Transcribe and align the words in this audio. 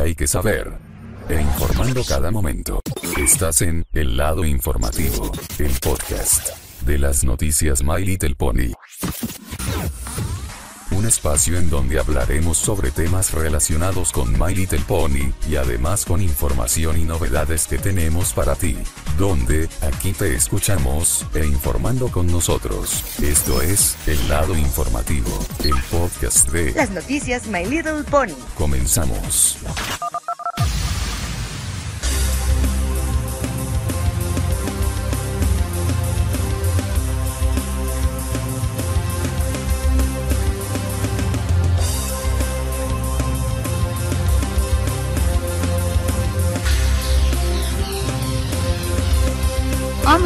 hay 0.00 0.14
que 0.14 0.26
saber. 0.26 0.72
E 1.28 1.40
informando 1.40 2.02
cada 2.04 2.30
momento. 2.30 2.80
Estás 3.16 3.62
en 3.62 3.84
El 3.92 4.16
Lado 4.16 4.44
Informativo, 4.44 5.30
el 5.58 5.72
podcast 5.80 6.50
de 6.82 6.98
las 6.98 7.24
noticias 7.24 7.82
My 7.82 8.04
Little 8.04 8.34
Pony. 8.34 8.72
Un 11.02 11.08
espacio 11.08 11.58
en 11.58 11.68
donde 11.68 11.98
hablaremos 11.98 12.56
sobre 12.58 12.92
temas 12.92 13.32
relacionados 13.32 14.12
con 14.12 14.38
My 14.38 14.54
Little 14.54 14.84
Pony 14.86 15.32
y 15.48 15.56
además 15.56 16.04
con 16.04 16.22
información 16.22 16.96
y 16.96 17.02
novedades 17.02 17.66
que 17.66 17.76
tenemos 17.76 18.32
para 18.32 18.54
ti. 18.54 18.78
Donde, 19.18 19.68
aquí 19.80 20.12
te 20.12 20.32
escuchamos 20.36 21.26
e 21.34 21.44
informando 21.44 22.06
con 22.06 22.28
nosotros. 22.28 23.02
Esto 23.20 23.60
es 23.62 23.96
El 24.06 24.28
Lado 24.28 24.56
Informativo, 24.56 25.36
el 25.64 25.74
podcast 25.90 26.48
de 26.50 26.70
Las 26.70 26.90
noticias 26.90 27.48
My 27.48 27.64
Little 27.64 28.04
Pony. 28.04 28.36
Comenzamos. 28.56 29.58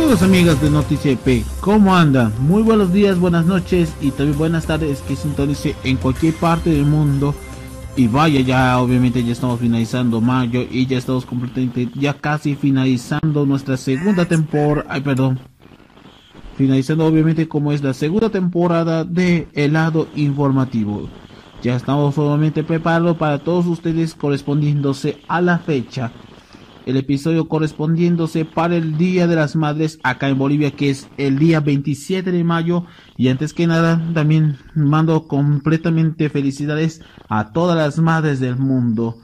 Amigos, 0.06 0.23
amigas 0.23 0.62
de 0.62 0.70
Noticia 0.70 1.10
EP, 1.10 1.45
¿cómo 1.60 1.96
andan? 1.96 2.33
Muy 2.38 2.62
buenos 2.62 2.92
días, 2.92 3.19
buenas 3.19 3.45
noches 3.45 3.92
y 4.01 4.12
también 4.12 4.38
buenas 4.38 4.65
tardes 4.65 5.01
que 5.01 5.16
sintonice 5.16 5.74
en 5.82 5.96
cualquier 5.96 6.32
parte 6.34 6.70
del 6.70 6.84
mundo. 6.84 7.34
Y 7.96 8.06
vaya, 8.06 8.41
ya 8.41 8.79
obviamente 8.79 9.24
ya 9.24 9.32
estamos 9.32 9.59
finalizando 9.59 10.20
mayo 10.20 10.65
y 10.70 10.87
ya 10.87 10.96
estamos 10.96 11.27
completamente, 11.27 11.88
ya 11.96 12.15
casi 12.15 12.54
finalizando 12.54 13.45
nuestra 13.46 13.76
segunda 13.76 14.24
temporada, 14.26 14.87
ay 14.90 15.01
perdón, 15.01 15.40
finalizando 16.57 17.04
obviamente 17.04 17.48
como 17.48 17.73
es 17.73 17.82
la 17.82 17.93
segunda 17.93 18.30
temporada 18.30 19.02
de 19.02 19.48
Helado 19.54 20.07
Informativo. 20.15 21.09
Ya 21.65 21.74
estamos 21.74 22.16
obviamente 22.16 22.63
preparados 22.63 23.16
para 23.16 23.41
todos 23.41 23.66
ustedes 23.66 24.15
correspondiéndose 24.15 25.18
a 25.26 25.41
la 25.41 25.59
fecha 25.59 26.13
el 26.87 26.96
episodio 26.96 27.48
correspondiéndose 27.48 28.45
para 28.45 28.76
el 28.76 28.96
Día 28.96 29.26
de 29.26 29.34
las 29.34 29.56
Madres 29.56 29.98
acá 30.04 30.29
en 30.29 30.38
Bolivia, 30.38 30.70
que 30.70 30.88
es 30.90 31.09
el 31.18 31.38
día 31.38 31.59
27 31.59 32.30
de 32.30 32.45
mayo. 32.45 32.87
Y 33.16 33.29
antes 33.29 33.52
que 33.52 33.66
nada, 33.66 34.01
también 34.15 34.56
mando 34.74 35.26
completamente 35.26 36.30
felicidades 36.30 37.02
a 37.29 37.52
todas 37.52 37.76
las 37.76 37.98
madres 37.98 38.38
del 38.38 38.57
mundo. 38.57 39.18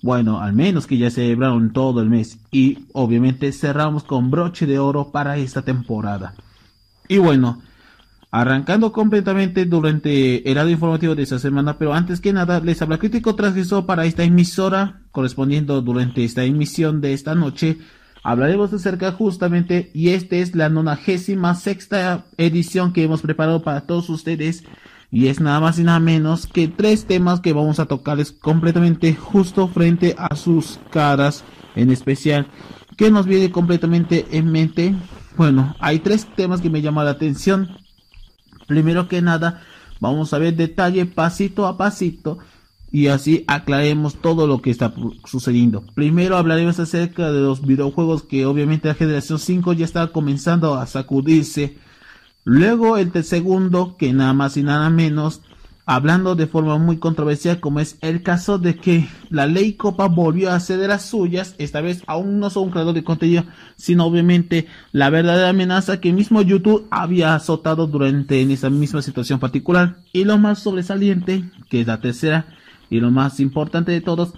Bueno, 0.00 0.40
al 0.40 0.52
menos 0.52 0.86
que 0.86 0.96
ya 0.96 1.10
celebraron 1.10 1.72
todo 1.72 2.00
el 2.00 2.08
mes. 2.08 2.38
Y 2.52 2.86
obviamente 2.92 3.50
cerramos 3.50 4.04
con 4.04 4.30
broche 4.30 4.66
de 4.66 4.78
oro 4.78 5.10
para 5.10 5.38
esta 5.38 5.62
temporada. 5.62 6.34
Y 7.08 7.18
bueno, 7.18 7.60
Arrancando 8.30 8.92
completamente 8.92 9.64
durante 9.64 10.46
el 10.46 10.54
radio 10.54 10.72
informativo 10.72 11.14
de 11.14 11.22
esta 11.22 11.38
semana, 11.38 11.78
pero 11.78 11.94
antes 11.94 12.20
que 12.20 12.34
nada 12.34 12.60
les 12.60 12.82
habla 12.82 12.98
crítico 12.98 13.34
transmisor 13.34 13.86
para 13.86 14.04
esta 14.04 14.22
emisora, 14.22 15.00
correspondiendo 15.12 15.80
durante 15.80 16.24
esta 16.24 16.44
emisión 16.44 17.00
de 17.00 17.14
esta 17.14 17.34
noche. 17.34 17.78
Hablaremos 18.22 18.70
acerca 18.74 19.12
justamente, 19.12 19.90
y 19.94 20.10
esta 20.10 20.36
es 20.36 20.54
la 20.54 20.68
nonagésima 20.68 21.54
sexta 21.54 22.26
edición 22.36 22.92
que 22.92 23.02
hemos 23.02 23.22
preparado 23.22 23.62
para 23.62 23.86
todos 23.86 24.10
ustedes, 24.10 24.62
y 25.10 25.28
es 25.28 25.40
nada 25.40 25.60
más 25.60 25.78
y 25.78 25.84
nada 25.84 25.98
menos 25.98 26.46
que 26.46 26.68
tres 26.68 27.06
temas 27.06 27.40
que 27.40 27.54
vamos 27.54 27.80
a 27.80 27.86
tocarles 27.86 28.32
completamente 28.32 29.14
justo 29.14 29.68
frente 29.68 30.14
a 30.18 30.36
sus 30.36 30.78
caras, 30.90 31.44
en 31.76 31.90
especial, 31.90 32.46
que 32.98 33.10
nos 33.10 33.24
viene 33.24 33.50
completamente 33.50 34.26
en 34.32 34.52
mente. 34.52 34.94
Bueno, 35.38 35.74
hay 35.80 36.00
tres 36.00 36.26
temas 36.36 36.60
que 36.60 36.68
me 36.68 36.82
llaman 36.82 37.06
la 37.06 37.12
atención 37.12 37.70
Primero 38.68 39.08
que 39.08 39.22
nada, 39.22 39.62
vamos 39.98 40.32
a 40.32 40.38
ver 40.38 40.54
detalle 40.54 41.06
pasito 41.06 41.66
a 41.66 41.76
pasito 41.76 42.38
y 42.92 43.08
así 43.08 43.44
aclaremos 43.46 44.16
todo 44.16 44.46
lo 44.46 44.62
que 44.62 44.70
está 44.70 44.92
sucediendo. 45.24 45.84
Primero 45.94 46.36
hablaremos 46.36 46.78
acerca 46.78 47.32
de 47.32 47.40
los 47.40 47.66
videojuegos 47.66 48.22
que 48.22 48.46
obviamente 48.46 48.88
la 48.88 48.94
generación 48.94 49.38
5 49.38 49.72
ya 49.72 49.84
está 49.84 50.06
comenzando 50.08 50.74
a 50.74 50.86
sacudirse. 50.86 51.78
Luego 52.44 52.96
el 52.96 53.24
segundo, 53.24 53.96
que 53.98 54.12
nada 54.12 54.34
más 54.34 54.56
y 54.56 54.62
nada 54.62 54.88
menos, 54.90 55.42
hablando 55.88 56.34
de 56.34 56.46
forma 56.46 56.76
muy 56.76 56.98
controversial 56.98 57.60
como 57.60 57.80
es 57.80 57.96
el 58.02 58.22
caso 58.22 58.58
de 58.58 58.76
que 58.76 59.08
la 59.30 59.46
ley 59.46 59.72
Copa 59.72 60.06
volvió 60.06 60.50
a 60.50 60.54
hacer 60.54 60.78
de 60.78 60.86
las 60.86 61.06
suyas, 61.06 61.54
esta 61.56 61.80
vez 61.80 62.02
aún 62.06 62.40
no 62.40 62.50
son 62.50 62.64
un 62.64 62.70
creador 62.72 62.92
de 62.92 63.04
contenido, 63.04 63.44
sino 63.76 64.04
obviamente 64.04 64.66
la 64.92 65.08
verdadera 65.08 65.48
amenaza 65.48 65.98
que 65.98 66.12
mismo 66.12 66.42
YouTube 66.42 66.86
había 66.90 67.34
azotado 67.34 67.86
durante 67.86 68.42
en 68.42 68.50
esa 68.50 68.68
misma 68.68 69.00
situación 69.00 69.40
particular. 69.40 69.96
Y 70.12 70.24
lo 70.24 70.36
más 70.36 70.58
sobresaliente, 70.58 71.44
que 71.70 71.80
es 71.80 71.86
la 71.86 72.02
tercera 72.02 72.44
y 72.90 73.00
lo 73.00 73.10
más 73.10 73.40
importante 73.40 73.90
de 73.90 74.02
todos, 74.02 74.34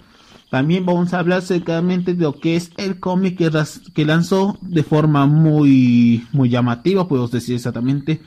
también 0.49 0.85
vamos 0.85 1.13
a 1.13 1.19
hablar 1.19 1.41
cercamente 1.41 2.13
de 2.13 2.23
lo 2.23 2.39
que 2.39 2.55
es 2.55 2.71
el 2.77 2.97
cómic 3.01 3.37
que, 3.37 3.51
que 3.93 4.05
lanzó 4.05 4.57
de 4.61 4.83
forma 4.83 5.25
muy, 5.25 6.25
muy 6.31 6.47
llamativa, 6.49 7.09
podemos 7.09 7.31
decir 7.31 7.55
exactamente, 7.55 8.21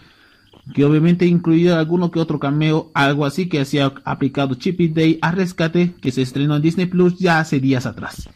que 0.72 0.84
obviamente 0.84 1.26
incluía 1.26 1.78
alguno 1.78 2.10
que 2.10 2.20
otro 2.20 2.38
cameo, 2.38 2.90
algo 2.94 3.26
así 3.26 3.48
que 3.48 3.60
hacía 3.60 3.92
aplicado 4.04 4.54
Chippy 4.54 4.88
Day 4.88 5.18
a 5.20 5.30
Rescate, 5.32 5.94
que 6.00 6.10
se 6.10 6.22
estrenó 6.22 6.56
en 6.56 6.62
Disney 6.62 6.86
Plus 6.86 7.18
ya 7.18 7.40
hace 7.40 7.60
días 7.60 7.84
atrás. 7.84 8.28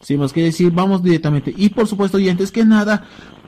Sin 0.00 0.20
más 0.20 0.32
que 0.32 0.42
decir, 0.42 0.70
vamos 0.70 1.02
directamente. 1.02 1.52
Y 1.56 1.70
por 1.70 1.86
supuesto, 1.86 2.18
y 2.18 2.28
antes 2.28 2.52
que 2.52 2.64
nada, 2.64 3.04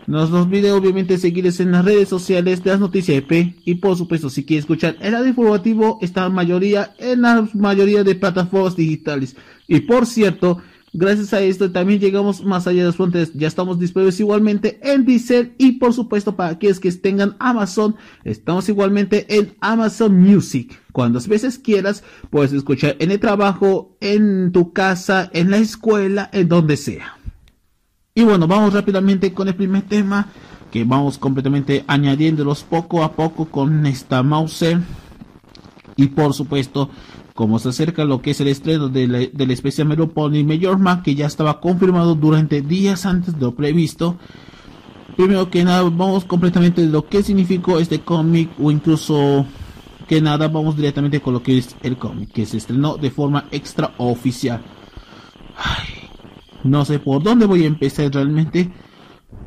nos 0.06 0.32
olvide 0.32 0.72
obviamente 0.72 1.18
seguirles 1.18 1.60
en 1.60 1.70
las 1.70 1.84
redes 1.84 2.08
sociales 2.08 2.64
de 2.64 2.70
las 2.70 2.80
noticias 2.80 3.18
EP. 3.18 3.54
Y 3.64 3.76
por 3.76 3.96
supuesto, 3.96 4.28
si 4.28 4.44
quiere 4.44 4.60
escuchar 4.60 4.96
el 5.00 5.12
radio 5.12 5.28
informativo, 5.28 5.98
está 6.02 6.26
en 6.26 6.32
mayoría 6.32 6.94
en 6.98 7.22
la 7.22 7.48
mayoría 7.54 8.02
de 8.02 8.16
plataformas 8.16 8.74
digitales. 8.74 9.36
Y 9.68 9.80
por 9.80 10.06
cierto, 10.06 10.58
Gracias 10.92 11.32
a 11.32 11.40
esto 11.40 11.70
también 11.70 12.00
llegamos 12.00 12.44
más 12.44 12.66
allá 12.66 12.80
de 12.80 12.86
las 12.86 12.96
fronteras. 12.96 13.32
Ya 13.34 13.46
estamos 13.46 13.78
disponibles 13.78 14.18
igualmente 14.18 14.80
en 14.82 15.04
Diesel 15.04 15.54
y 15.56 15.72
por 15.72 15.92
supuesto 15.92 16.34
para 16.34 16.50
aquellos 16.50 16.80
que 16.80 16.90
tengan 16.90 17.36
Amazon, 17.38 17.94
estamos 18.24 18.68
igualmente 18.68 19.24
en 19.28 19.54
Amazon 19.60 20.20
Music. 20.20 20.80
Cuantas 20.92 21.28
veces 21.28 21.58
quieras, 21.58 22.02
puedes 22.30 22.52
escuchar 22.52 22.96
en 22.98 23.12
el 23.12 23.20
trabajo, 23.20 23.96
en 24.00 24.50
tu 24.50 24.72
casa, 24.72 25.30
en 25.32 25.50
la 25.52 25.58
escuela, 25.58 26.28
en 26.32 26.48
donde 26.48 26.76
sea. 26.76 27.16
Y 28.12 28.24
bueno, 28.24 28.48
vamos 28.48 28.74
rápidamente 28.74 29.32
con 29.32 29.46
el 29.46 29.54
primer 29.54 29.82
tema 29.82 30.26
que 30.72 30.82
vamos 30.82 31.18
completamente 31.18 31.84
añadiéndolos 31.86 32.64
poco 32.64 33.04
a 33.04 33.12
poco 33.12 33.44
con 33.44 33.86
esta 33.86 34.24
mouse. 34.24 34.76
Y 35.96 36.06
por 36.08 36.34
supuesto, 36.34 36.90
como 37.34 37.58
se 37.58 37.70
acerca 37.70 38.04
lo 38.04 38.20
que 38.22 38.32
es 38.32 38.40
el 38.40 38.48
estreno 38.48 38.88
de 38.88 39.06
la, 39.06 39.18
del 39.18 39.50
especial 39.50 39.88
Melopony 39.88 40.44
Major 40.44 40.78
Man, 40.78 41.02
que 41.02 41.14
ya 41.14 41.26
estaba 41.26 41.60
confirmado 41.60 42.14
durante 42.14 42.62
días 42.62 43.06
antes 43.06 43.34
de 43.34 43.40
lo 43.40 43.54
previsto. 43.54 44.16
Primero 45.16 45.50
que 45.50 45.64
nada, 45.64 45.82
vamos 45.82 46.24
completamente 46.24 46.82
de 46.82 46.88
lo 46.88 47.06
que 47.06 47.22
significó 47.22 47.78
este 47.78 48.00
cómic, 48.00 48.50
o 48.58 48.70
incluso 48.70 49.44
que 50.08 50.20
nada, 50.20 50.48
vamos 50.48 50.76
directamente 50.76 51.20
con 51.20 51.34
lo 51.34 51.42
que 51.42 51.58
es 51.58 51.76
el 51.82 51.96
cómic, 51.96 52.32
que 52.32 52.46
se 52.46 52.56
estrenó 52.56 52.96
de 52.96 53.10
forma 53.10 53.46
extraoficial. 53.50 54.60
no 56.64 56.84
sé 56.84 56.98
por 56.98 57.22
dónde 57.22 57.46
voy 57.46 57.64
a 57.64 57.68
empezar 57.68 58.10
realmente. 58.12 58.70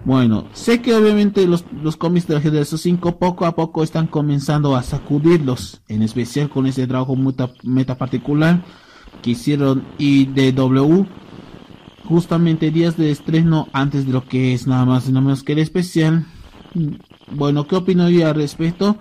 Bueno, 0.05 0.45
sé 0.51 0.81
que 0.81 0.93
obviamente 0.93 1.47
los, 1.47 1.63
los 1.81 1.95
cómics 1.95 2.27
de 2.27 2.33
la 2.33 2.41
generación 2.41 2.77
5 2.77 3.19
poco 3.19 3.45
a 3.45 3.55
poco 3.55 3.83
están 3.83 4.07
comenzando 4.07 4.75
a 4.75 4.83
sacudirlos, 4.83 5.81
en 5.87 6.01
especial 6.01 6.49
con 6.49 6.65
ese 6.67 6.85
trabajo 6.87 7.15
meta, 7.15 7.51
meta 7.63 7.97
particular 7.97 8.61
que 9.21 9.31
hicieron 9.31 9.85
IDW 9.99 11.05
justamente 12.03 12.69
días 12.69 12.97
de 12.97 13.11
estreno 13.11 13.69
antes 13.71 14.05
de 14.05 14.11
lo 14.11 14.25
que 14.25 14.53
es 14.53 14.67
nada 14.67 14.85
más 14.85 15.07
y 15.07 15.13
nada 15.13 15.21
menos 15.21 15.41
que 15.41 15.53
el 15.53 15.59
especial. 15.59 16.25
Bueno, 17.31 17.65
¿qué 17.65 17.77
opino 17.77 18.09
yo 18.09 18.27
al 18.27 18.35
respecto? 18.35 18.97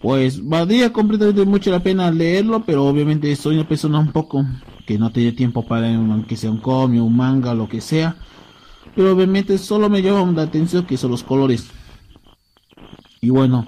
Pues 0.00 0.42
valdría 0.42 0.90
completamente 0.90 1.44
mucho 1.44 1.70
la 1.70 1.80
pena 1.80 2.10
leerlo, 2.10 2.64
pero 2.64 2.86
obviamente 2.86 3.34
soy 3.36 3.56
una 3.56 3.68
persona 3.68 3.98
un 3.98 4.12
poco 4.12 4.46
que 4.86 4.98
no 4.98 5.10
tiene 5.10 5.32
tiempo 5.32 5.66
para 5.66 5.88
que 6.26 6.36
sea 6.36 6.50
un 6.50 6.60
cómic, 6.60 7.02
un 7.02 7.14
manga, 7.14 7.52
lo 7.52 7.68
que 7.68 7.82
sea 7.82 8.16
pero 8.96 9.12
obviamente 9.12 9.58
solo 9.58 9.90
me 9.90 10.02
llama 10.02 10.32
la 10.32 10.42
atención 10.42 10.86
que 10.86 10.96
son 10.96 11.10
los 11.10 11.22
colores. 11.22 11.68
Y 13.20 13.28
bueno, 13.28 13.66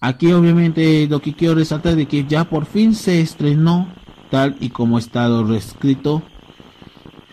aquí 0.00 0.32
obviamente 0.32 1.06
lo 1.08 1.20
que 1.20 1.34
quiero 1.34 1.54
resaltar 1.54 1.94
de 1.94 2.06
que 2.06 2.26
ya 2.26 2.44
por 2.50 2.66
fin 2.66 2.94
se 2.94 3.20
estrenó 3.20 3.88
tal 4.30 4.56
y 4.60 4.70
como 4.70 4.98
está 4.98 5.28
lo 5.28 5.44
reescrito. 5.44 6.22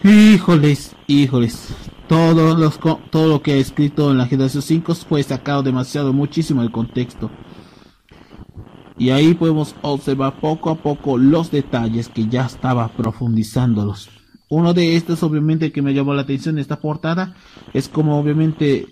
Híjoles, 0.04 0.96
híjoles. 1.08 1.74
Todo, 2.08 2.56
lo 2.56 3.42
que 3.42 3.54
ha 3.54 3.56
escrito 3.56 4.12
en 4.12 4.20
la 4.20 4.28
generación 4.28 4.62
5 4.62 4.94
fue 4.96 5.24
sacado 5.24 5.64
demasiado, 5.64 6.14
muchísimo 6.14 6.62
del 6.62 6.72
contexto. 6.72 7.32
Y 8.98 9.10
ahí 9.10 9.34
podemos 9.34 9.74
observar 9.82 10.40
poco 10.40 10.70
a 10.70 10.76
poco 10.76 11.18
los 11.18 11.50
detalles 11.50 12.10
que 12.10 12.28
ya 12.28 12.46
estaba 12.46 12.90
profundizándolos. 12.90 14.10
Uno 14.54 14.76
de 14.76 14.96
estos, 14.96 15.24
obviamente, 15.24 15.72
que 15.72 15.82
me 15.82 15.96
llamó 15.96 16.14
la 16.14 16.22
atención 16.22 16.60
esta 16.60 16.80
portada, 16.80 17.34
es 17.74 17.90
como 17.90 18.20
obviamente 18.20 18.86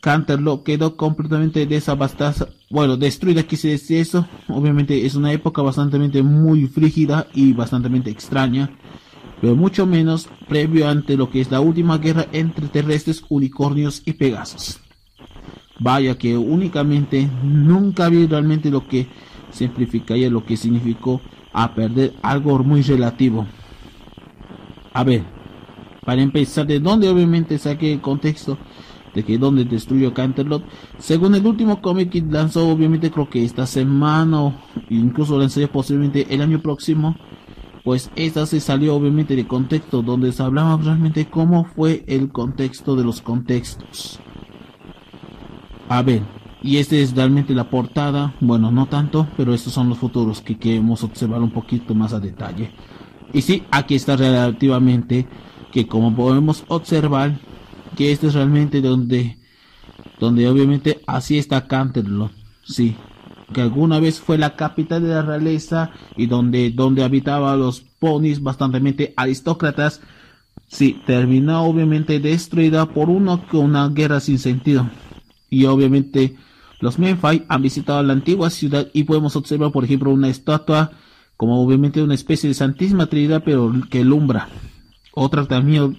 Canterlot 0.00 0.62
quedó 0.62 0.96
completamente 0.96 1.66
desabastada, 1.66 2.50
bueno, 2.70 2.96
destruida, 2.96 3.42
quise 3.42 3.70
decir 3.70 3.98
eso. 3.98 4.28
Obviamente 4.46 5.04
es 5.04 5.16
una 5.16 5.32
época 5.32 5.60
bastante 5.60 6.22
muy 6.22 6.68
frígida 6.68 7.26
y 7.34 7.52
bastante 7.52 7.88
extraña, 8.08 8.70
pero 9.40 9.56
mucho 9.56 9.86
menos 9.86 10.28
previo 10.48 10.88
ante 10.88 11.16
lo 11.16 11.30
que 11.30 11.40
es 11.40 11.50
la 11.50 11.58
última 11.58 11.98
guerra 11.98 12.26
entre 12.30 12.68
terrestres, 12.68 13.24
unicornios 13.28 14.02
y 14.04 14.12
pegasos. 14.12 14.78
Vaya 15.80 16.16
que 16.16 16.36
únicamente 16.36 17.28
nunca 17.42 18.08
vi 18.08 18.24
realmente 18.28 18.70
lo 18.70 18.86
que 18.86 19.08
simplificaría 19.50 20.30
lo 20.30 20.44
que 20.44 20.56
significó 20.56 21.20
a 21.52 21.74
perder 21.74 22.14
algo 22.22 22.56
muy 22.60 22.82
relativo. 22.82 23.48
A 24.96 25.04
ver, 25.04 25.24
para 26.06 26.22
empezar, 26.22 26.66
de 26.66 26.80
dónde 26.80 27.10
obviamente 27.10 27.58
saqué 27.58 27.92
el 27.92 28.00
contexto 28.00 28.56
de 29.14 29.22
que 29.24 29.36
donde 29.36 29.66
destruyó 29.66 30.14
Canterlot, 30.14 30.64
según 30.96 31.34
el 31.34 31.46
último 31.46 31.82
cómic 31.82 32.08
que 32.08 32.22
lanzó, 32.22 32.66
obviamente 32.66 33.10
creo 33.10 33.28
que 33.28 33.44
esta 33.44 33.66
semana 33.66 34.44
o 34.44 34.54
incluso 34.88 35.38
lanzaría 35.38 35.70
posiblemente 35.70 36.26
el 36.30 36.40
año 36.40 36.62
próximo, 36.62 37.14
pues 37.84 38.10
esta 38.16 38.46
se 38.46 38.58
salió 38.58 38.94
obviamente 38.94 39.36
de 39.36 39.46
contexto, 39.46 40.00
donde 40.00 40.32
se 40.32 40.42
hablaba 40.42 40.78
realmente 40.82 41.26
cómo 41.26 41.66
fue 41.66 42.02
el 42.06 42.32
contexto 42.32 42.96
de 42.96 43.04
los 43.04 43.20
contextos. 43.20 44.18
A 45.90 46.00
ver, 46.00 46.22
y 46.62 46.78
esta 46.78 46.96
es 46.96 47.14
realmente 47.14 47.52
la 47.52 47.68
portada, 47.68 48.34
bueno, 48.40 48.70
no 48.70 48.86
tanto, 48.86 49.28
pero 49.36 49.52
estos 49.52 49.74
son 49.74 49.90
los 49.90 49.98
futuros 49.98 50.40
que 50.40 50.56
queremos 50.56 51.04
observar 51.04 51.42
un 51.42 51.50
poquito 51.50 51.94
más 51.94 52.14
a 52.14 52.18
detalle. 52.18 52.70
Y 53.32 53.42
sí, 53.42 53.64
aquí 53.70 53.94
está 53.94 54.16
relativamente 54.16 55.26
que 55.72 55.86
como 55.86 56.14
podemos 56.14 56.64
observar, 56.68 57.38
que 57.96 58.12
este 58.12 58.28
es 58.28 58.34
realmente 58.34 58.80
donde, 58.80 59.38
donde 60.18 60.48
obviamente 60.48 61.00
así 61.06 61.38
está 61.38 61.66
Canterlot, 61.66 62.32
sí, 62.64 62.96
que 63.52 63.60
alguna 63.60 64.00
vez 64.00 64.20
fue 64.20 64.38
la 64.38 64.56
capital 64.56 65.02
de 65.02 65.08
la 65.08 65.22
realeza 65.22 65.90
y 66.16 66.26
donde, 66.26 66.70
donde 66.70 67.04
habitaban 67.04 67.60
los 67.60 67.80
ponis 67.80 68.42
bastante 68.42 69.14
aristócratas, 69.16 70.00
sí, 70.66 71.00
terminó 71.06 71.62
obviamente 71.64 72.20
destruida 72.20 72.86
por 72.86 73.08
uno 73.08 73.44
una 73.52 73.88
guerra 73.88 74.20
sin 74.20 74.38
sentido. 74.38 74.88
Y 75.48 75.64
obviamente 75.66 76.36
los 76.80 76.98
Menfai 76.98 77.44
han 77.48 77.62
visitado 77.62 78.02
la 78.02 78.12
antigua 78.12 78.50
ciudad 78.50 78.88
y 78.92 79.04
podemos 79.04 79.36
observar, 79.36 79.72
por 79.72 79.84
ejemplo, 79.84 80.10
una 80.10 80.28
estatua 80.28 80.90
como 81.36 81.62
obviamente 81.62 82.02
una 82.02 82.14
especie 82.14 82.48
de 82.48 82.54
Santísima 82.54 83.06
Trinidad, 83.06 83.42
pero 83.44 83.72
que 83.90 84.04
lumbra. 84.04 84.48
Otra 85.12 85.46
también 85.46 85.98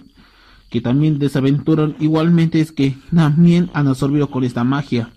que 0.70 0.80
también 0.80 1.18
desaventuran 1.18 1.96
igualmente 1.98 2.60
es 2.60 2.72
que 2.72 2.94
también 3.14 3.70
han 3.72 3.88
absorbido 3.88 4.30
con 4.30 4.44
esta 4.44 4.64
magia. 4.64 5.10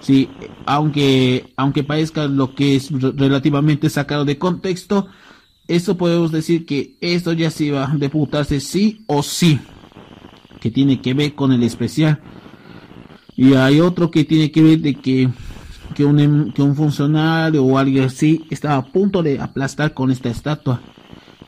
Sí, 0.00 0.28
aunque, 0.64 1.52
aunque 1.56 1.84
parezca 1.84 2.26
lo 2.26 2.54
que 2.54 2.76
es 2.76 2.90
relativamente 2.90 3.90
sacado 3.90 4.24
de 4.24 4.38
contexto, 4.38 5.08
eso 5.68 5.96
podemos 5.96 6.32
decir 6.32 6.64
que 6.64 6.96
esto 7.00 7.32
ya 7.32 7.50
se 7.50 7.66
iba 7.66 7.84
a 7.84 7.96
deputarse 7.96 8.60
sí 8.60 9.02
o 9.06 9.22
sí, 9.22 9.60
que 10.60 10.70
tiene 10.70 11.00
que 11.00 11.14
ver 11.14 11.34
con 11.34 11.52
el 11.52 11.62
especial. 11.62 12.20
Y 13.36 13.54
hay 13.54 13.80
otro 13.80 14.10
que 14.10 14.24
tiene 14.24 14.50
que 14.50 14.62
ver 14.62 14.80
de 14.80 14.94
que, 14.94 15.28
que, 15.94 16.04
un, 16.04 16.20
em, 16.20 16.52
que 16.52 16.62
un 16.62 16.74
funcionario 16.74 17.64
o 17.64 17.78
alguien 17.78 18.04
así 18.04 18.44
estaba 18.50 18.76
a 18.76 18.84
punto 18.84 19.22
de 19.22 19.40
aplastar 19.40 19.94
con 19.94 20.10
esta 20.10 20.28
estatua, 20.28 20.80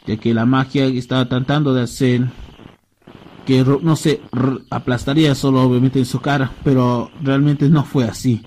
ya 0.07 0.17
que 0.17 0.35
la 0.35 0.47
magia 0.47 0.87
estaba 0.87 1.29
tratando 1.29 1.75
de 1.75 1.83
hacer 1.83 2.29
que 3.45 3.65
no 3.83 3.97
sé, 3.97 4.21
aplastaría 4.71 5.35
solo 5.35 5.63
obviamente 5.63 5.99
en 5.99 6.05
su 6.05 6.21
cara, 6.21 6.53
pero 6.65 7.11
realmente 7.23 7.69
no 7.69 7.85
fue 7.85 8.05
así. 8.05 8.43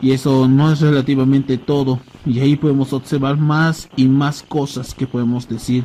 Y 0.00 0.12
eso 0.12 0.48
no 0.48 0.72
es 0.72 0.80
relativamente 0.80 1.58
todo. 1.58 2.00
Y 2.24 2.40
ahí 2.40 2.56
podemos 2.56 2.92
observar 2.92 3.36
más 3.36 3.88
y 3.96 4.06
más 4.06 4.42
cosas 4.42 4.94
que 4.94 5.06
podemos 5.06 5.48
decir. 5.48 5.84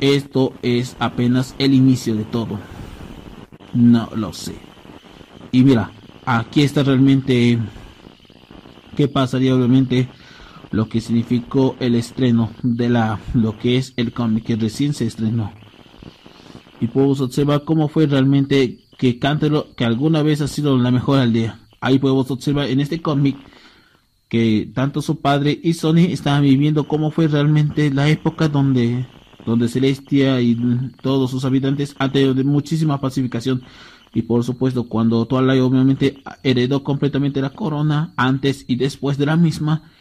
Esto 0.00 0.52
es 0.62 0.94
apenas 1.00 1.56
el 1.58 1.74
inicio 1.74 2.14
de 2.14 2.24
todo. 2.24 2.58
No 3.72 4.08
lo 4.14 4.32
sé. 4.32 4.54
Y 5.50 5.64
mira, 5.64 5.90
aquí 6.36 6.62
está 6.62 6.82
realmente 6.82 7.58
qué 8.96 9.08
pasaría 9.08 9.54
obviamente 9.54 10.08
lo 10.70 10.88
que 10.88 11.00
significó 11.00 11.76
el 11.80 11.94
estreno 11.94 12.50
de 12.62 12.90
la 12.90 13.18
lo 13.32 13.58
que 13.58 13.78
es 13.78 13.94
el 13.96 14.12
cómic 14.12 14.44
que 14.44 14.56
recién 14.56 14.92
se 14.92 15.06
estrenó. 15.06 15.52
Y 16.80 16.88
podemos 16.88 17.20
observar 17.20 17.64
cómo 17.64 17.88
fue 17.88 18.06
realmente 18.06 18.80
que 18.98 19.18
Cantelo 19.18 19.74
que 19.74 19.84
alguna 19.84 20.22
vez 20.22 20.42
ha 20.42 20.48
sido 20.48 20.76
la 20.76 20.90
mejor 20.90 21.18
aldea. 21.18 21.60
Ahí 21.80 21.98
podemos 21.98 22.30
observar 22.30 22.68
en 22.68 22.80
este 22.80 23.00
cómic 23.00 23.36
que 24.28 24.70
tanto 24.74 25.00
su 25.00 25.20
padre 25.20 25.58
y 25.62 25.72
Sony 25.72 26.10
estaban 26.10 26.42
viviendo 26.42 26.86
cómo 26.86 27.10
fue 27.10 27.28
realmente 27.28 27.90
la 27.90 28.08
época 28.10 28.48
donde 28.48 29.06
donde 29.46 29.68
Celestia 29.68 30.42
y 30.42 30.58
todos 31.00 31.30
sus 31.30 31.46
habitantes 31.46 31.94
han 31.98 32.12
tenido 32.12 32.34
muchísima 32.44 33.00
pacificación 33.00 33.62
y 34.18 34.22
por 34.22 34.42
supuesto, 34.42 34.88
cuando 34.88 35.26
Twilight 35.26 35.62
obviamente 35.62 36.24
heredó 36.42 36.82
completamente 36.82 37.40
la 37.40 37.50
corona, 37.50 38.14
antes 38.16 38.64
y 38.66 38.74
después 38.74 39.16
de 39.16 39.26
la 39.26 39.36
misma, 39.36 39.92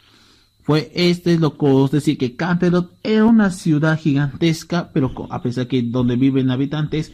fue 0.64 0.92
este 0.96 1.38
lo 1.38 1.56
que 1.56 1.68
os 1.68 1.92
decir 1.92 2.18
que 2.18 2.36
Canterlot 2.36 2.94
era 3.04 3.26
una 3.26 3.52
ciudad 3.52 4.00
gigantesca, 4.00 4.90
pero 4.92 5.14
a 5.30 5.44
pesar 5.44 5.68
que 5.68 5.84
donde 5.84 6.16
viven 6.16 6.50
habitantes, 6.50 7.12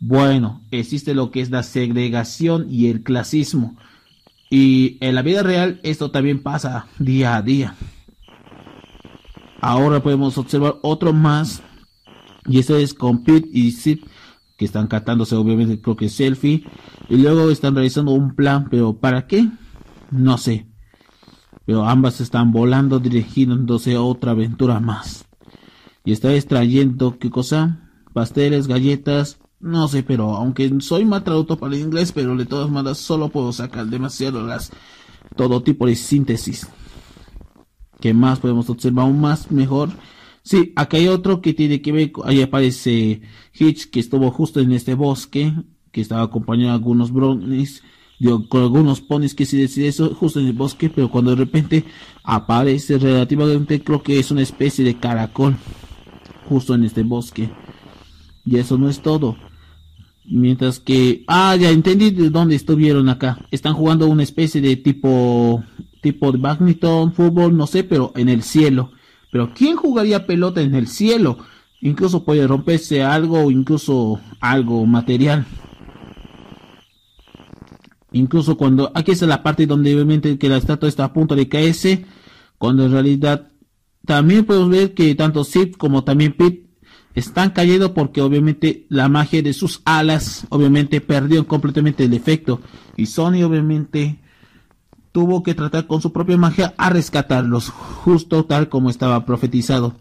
bueno, 0.00 0.60
existe 0.70 1.14
lo 1.14 1.30
que 1.30 1.40
es 1.40 1.48
la 1.48 1.62
segregación 1.62 2.66
y 2.68 2.88
el 2.88 3.02
clasismo. 3.02 3.78
Y 4.50 4.98
en 5.00 5.14
la 5.14 5.22
vida 5.22 5.42
real 5.42 5.80
esto 5.82 6.10
también 6.10 6.42
pasa 6.42 6.88
día 6.98 7.36
a 7.36 7.42
día. 7.42 7.74
Ahora 9.62 10.02
podemos 10.02 10.36
observar 10.36 10.76
otro 10.82 11.14
más. 11.14 11.62
Y 12.46 12.58
eso 12.58 12.76
es 12.76 12.92
con 12.92 13.24
Pete 13.24 13.48
y 13.50 13.70
Sid 13.70 14.00
que 14.56 14.64
están 14.64 14.86
catándose 14.86 15.34
obviamente 15.34 15.80
creo 15.80 15.96
que 15.96 16.08
selfie 16.08 16.64
y 17.08 17.16
luego 17.16 17.50
están 17.50 17.74
realizando 17.74 18.12
un 18.12 18.34
plan 18.34 18.68
pero 18.70 18.98
para 18.98 19.26
qué 19.26 19.48
no 20.10 20.38
sé. 20.38 20.68
Pero 21.66 21.86
ambas 21.86 22.20
están 22.20 22.52
volando 22.52 22.98
dirigiéndose 22.98 23.94
a 23.94 24.02
otra 24.02 24.32
aventura 24.32 24.80
más. 24.80 25.24
Y 26.04 26.12
está 26.12 26.32
extrayendo 26.34 27.18
qué 27.18 27.30
cosa 27.30 27.90
pasteles 28.12 28.68
galletas 28.68 29.38
no 29.58 29.88
sé 29.88 30.02
pero 30.02 30.36
aunque 30.36 30.70
soy 30.80 31.04
mal 31.04 31.24
traductor 31.24 31.58
para 31.58 31.74
el 31.74 31.80
inglés 31.80 32.12
pero 32.12 32.36
de 32.36 32.44
todas 32.44 32.70
maneras 32.70 32.98
solo 32.98 33.30
puedo 33.30 33.50
sacar 33.52 33.86
demasiado 33.86 34.46
las 34.46 34.70
todo 35.36 35.62
tipo 35.62 35.86
de 35.86 35.96
síntesis. 35.96 36.68
Que 38.00 38.12
más 38.12 38.38
podemos 38.40 38.68
observar 38.68 39.06
aún 39.06 39.20
más 39.20 39.50
mejor 39.50 39.90
Sí, 40.44 40.74
acá 40.76 40.98
hay 40.98 41.08
otro 41.08 41.40
que 41.40 41.54
tiene 41.54 41.80
que 41.80 41.90
ver, 41.90 42.12
ahí 42.24 42.42
aparece 42.42 43.22
Hitch 43.58 43.88
que 43.88 43.98
estuvo 43.98 44.30
justo 44.30 44.60
en 44.60 44.72
este 44.72 44.92
bosque, 44.92 45.54
que 45.90 46.02
estaba 46.02 46.22
acompañado 46.22 46.68
de 46.68 46.74
algunos 46.74 47.10
brownies, 47.12 47.82
con 48.50 48.62
algunos 48.62 49.00
ponis 49.00 49.34
que 49.34 49.46
sí 49.46 49.56
decide 49.56 49.88
eso, 49.88 50.14
justo 50.14 50.40
en 50.40 50.46
el 50.46 50.52
bosque, 50.52 50.90
pero 50.90 51.10
cuando 51.10 51.30
de 51.30 51.38
repente 51.38 51.84
aparece 52.22 52.98
relativamente, 52.98 53.82
creo 53.82 54.02
que 54.02 54.18
es 54.18 54.30
una 54.30 54.42
especie 54.42 54.84
de 54.84 54.98
caracol, 54.98 55.56
justo 56.46 56.74
en 56.74 56.84
este 56.84 57.04
bosque. 57.04 57.48
Y 58.44 58.58
eso 58.58 58.76
no 58.76 58.90
es 58.90 59.00
todo. 59.00 59.36
Mientras 60.26 60.78
que, 60.78 61.24
ah, 61.26 61.56
ya 61.56 61.70
entendí 61.70 62.10
de 62.10 62.28
dónde 62.28 62.54
estuvieron 62.54 63.08
acá. 63.08 63.46
Están 63.50 63.72
jugando 63.72 64.06
una 64.08 64.22
especie 64.22 64.60
de 64.60 64.76
tipo, 64.76 65.64
tipo 66.02 66.32
de 66.32 66.38
badminton, 66.38 67.14
fútbol, 67.14 67.56
no 67.56 67.66
sé, 67.66 67.82
pero 67.84 68.12
en 68.14 68.28
el 68.28 68.42
cielo. 68.42 68.90
Pero 69.34 69.50
¿quién 69.52 69.74
jugaría 69.74 70.28
pelota 70.28 70.60
en 70.60 70.76
el 70.76 70.86
cielo? 70.86 71.38
Incluso 71.80 72.24
puede 72.24 72.46
romperse 72.46 73.02
algo 73.02 73.46
o 73.46 73.50
incluso 73.50 74.20
algo 74.38 74.86
material. 74.86 75.44
Incluso 78.12 78.56
cuando 78.56 78.92
aquí 78.94 79.10
es 79.10 79.22
la 79.22 79.42
parte 79.42 79.66
donde 79.66 79.92
obviamente 79.92 80.38
que 80.38 80.48
la 80.48 80.58
estatua 80.58 80.88
está 80.88 81.06
a 81.06 81.12
punto 81.12 81.34
de 81.34 81.48
caerse, 81.48 82.06
cuando 82.58 82.84
en 82.84 82.92
realidad 82.92 83.50
también 84.06 84.44
podemos 84.44 84.70
ver 84.70 84.94
que 84.94 85.16
tanto 85.16 85.42
Sid 85.42 85.72
como 85.72 86.04
también 86.04 86.34
Pete 86.34 86.68
están 87.16 87.50
cayendo 87.50 87.92
porque 87.92 88.20
obviamente 88.20 88.86
la 88.88 89.08
magia 89.08 89.42
de 89.42 89.52
sus 89.52 89.82
alas 89.84 90.46
obviamente 90.48 91.00
perdió 91.00 91.44
completamente 91.48 92.04
el 92.04 92.14
efecto 92.14 92.60
y 92.96 93.06
Sony 93.06 93.42
obviamente 93.42 94.20
tuvo 95.14 95.44
que 95.44 95.54
tratar 95.54 95.86
con 95.86 96.02
su 96.02 96.12
propia 96.12 96.36
magia 96.36 96.74
a 96.76 96.90
rescatarlos, 96.90 97.70
justo 97.70 98.46
tal 98.46 98.68
como 98.68 98.90
estaba 98.90 99.24
profetizado. 99.24 99.94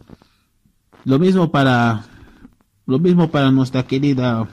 Lo 1.05 1.19
mismo 1.19 1.51
para 1.51 2.07
lo 2.87 2.97
mismo 2.97 3.29
para 3.29 3.51
nuestra 3.51 3.83
querida 3.83 4.49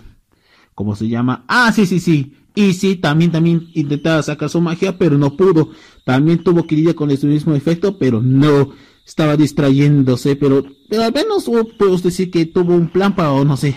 ¿cómo 0.75 0.95
se 0.97 1.09
llama? 1.09 1.45
Ah, 1.49 1.73
sí, 1.73 1.87
sí, 1.87 1.99
sí. 1.99 2.37
Y 2.55 2.75
sí, 2.75 2.97
también 2.97 3.31
también 3.33 3.69
intentaba 3.73 4.23
sacar 4.23 4.51
su 4.51 4.61
magia, 4.61 4.99
pero 4.99 5.17
no 5.17 5.35
pudo. 5.35 5.71
También 6.05 6.45
tuvo 6.45 6.67
que 6.67 6.77
lidiar 6.77 6.95
con 6.95 7.11
ese 7.11 7.27
mismo 7.27 7.55
efecto, 7.55 7.97
pero 7.97 8.21
no. 8.21 8.71
estaba 9.07 9.39
distrayéndose, 9.39 10.37
pero, 10.37 10.63
pero 10.91 11.05
al 11.05 11.13
menos 11.15 11.51
puedo 11.79 11.97
decir 11.97 12.31
que 12.31 12.45
tuvo 12.45 12.75
un 12.75 12.91
plan 12.91 13.15
para, 13.15 13.43
no 13.45 13.57
sé, 13.57 13.77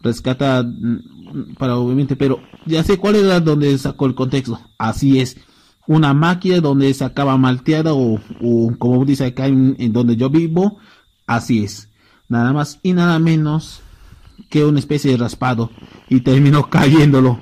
rescatar, 0.00 0.64
mm, 0.64 1.54
para 1.58 1.76
obviamente, 1.76 2.14
pero 2.14 2.38
ya 2.66 2.84
sé 2.84 2.98
cuál 2.98 3.16
era 3.16 3.40
donde 3.40 3.76
sacó 3.78 4.06
el 4.06 4.14
contexto. 4.14 4.60
Así 4.78 5.18
es, 5.18 5.36
una 5.86 6.14
máquina 6.14 6.60
donde 6.60 6.92
sacaba 6.94 7.36
malteada 7.36 7.94
o, 7.94 8.20
o 8.40 8.72
como 8.78 9.04
dice 9.04 9.26
acá 9.26 9.46
en, 9.46 9.92
donde 9.92 10.16
yo 10.16 10.30
vivo, 10.30 10.78
así 11.26 11.64
es. 11.64 11.90
Nada 12.28 12.52
más 12.52 12.80
y 12.82 12.92
nada 12.92 13.18
menos 13.18 13.82
que 14.48 14.64
una 14.64 14.78
especie 14.78 15.10
de 15.12 15.16
raspado 15.18 15.70
y 16.08 16.20
terminó 16.20 16.68
cayéndolo. 16.70 17.38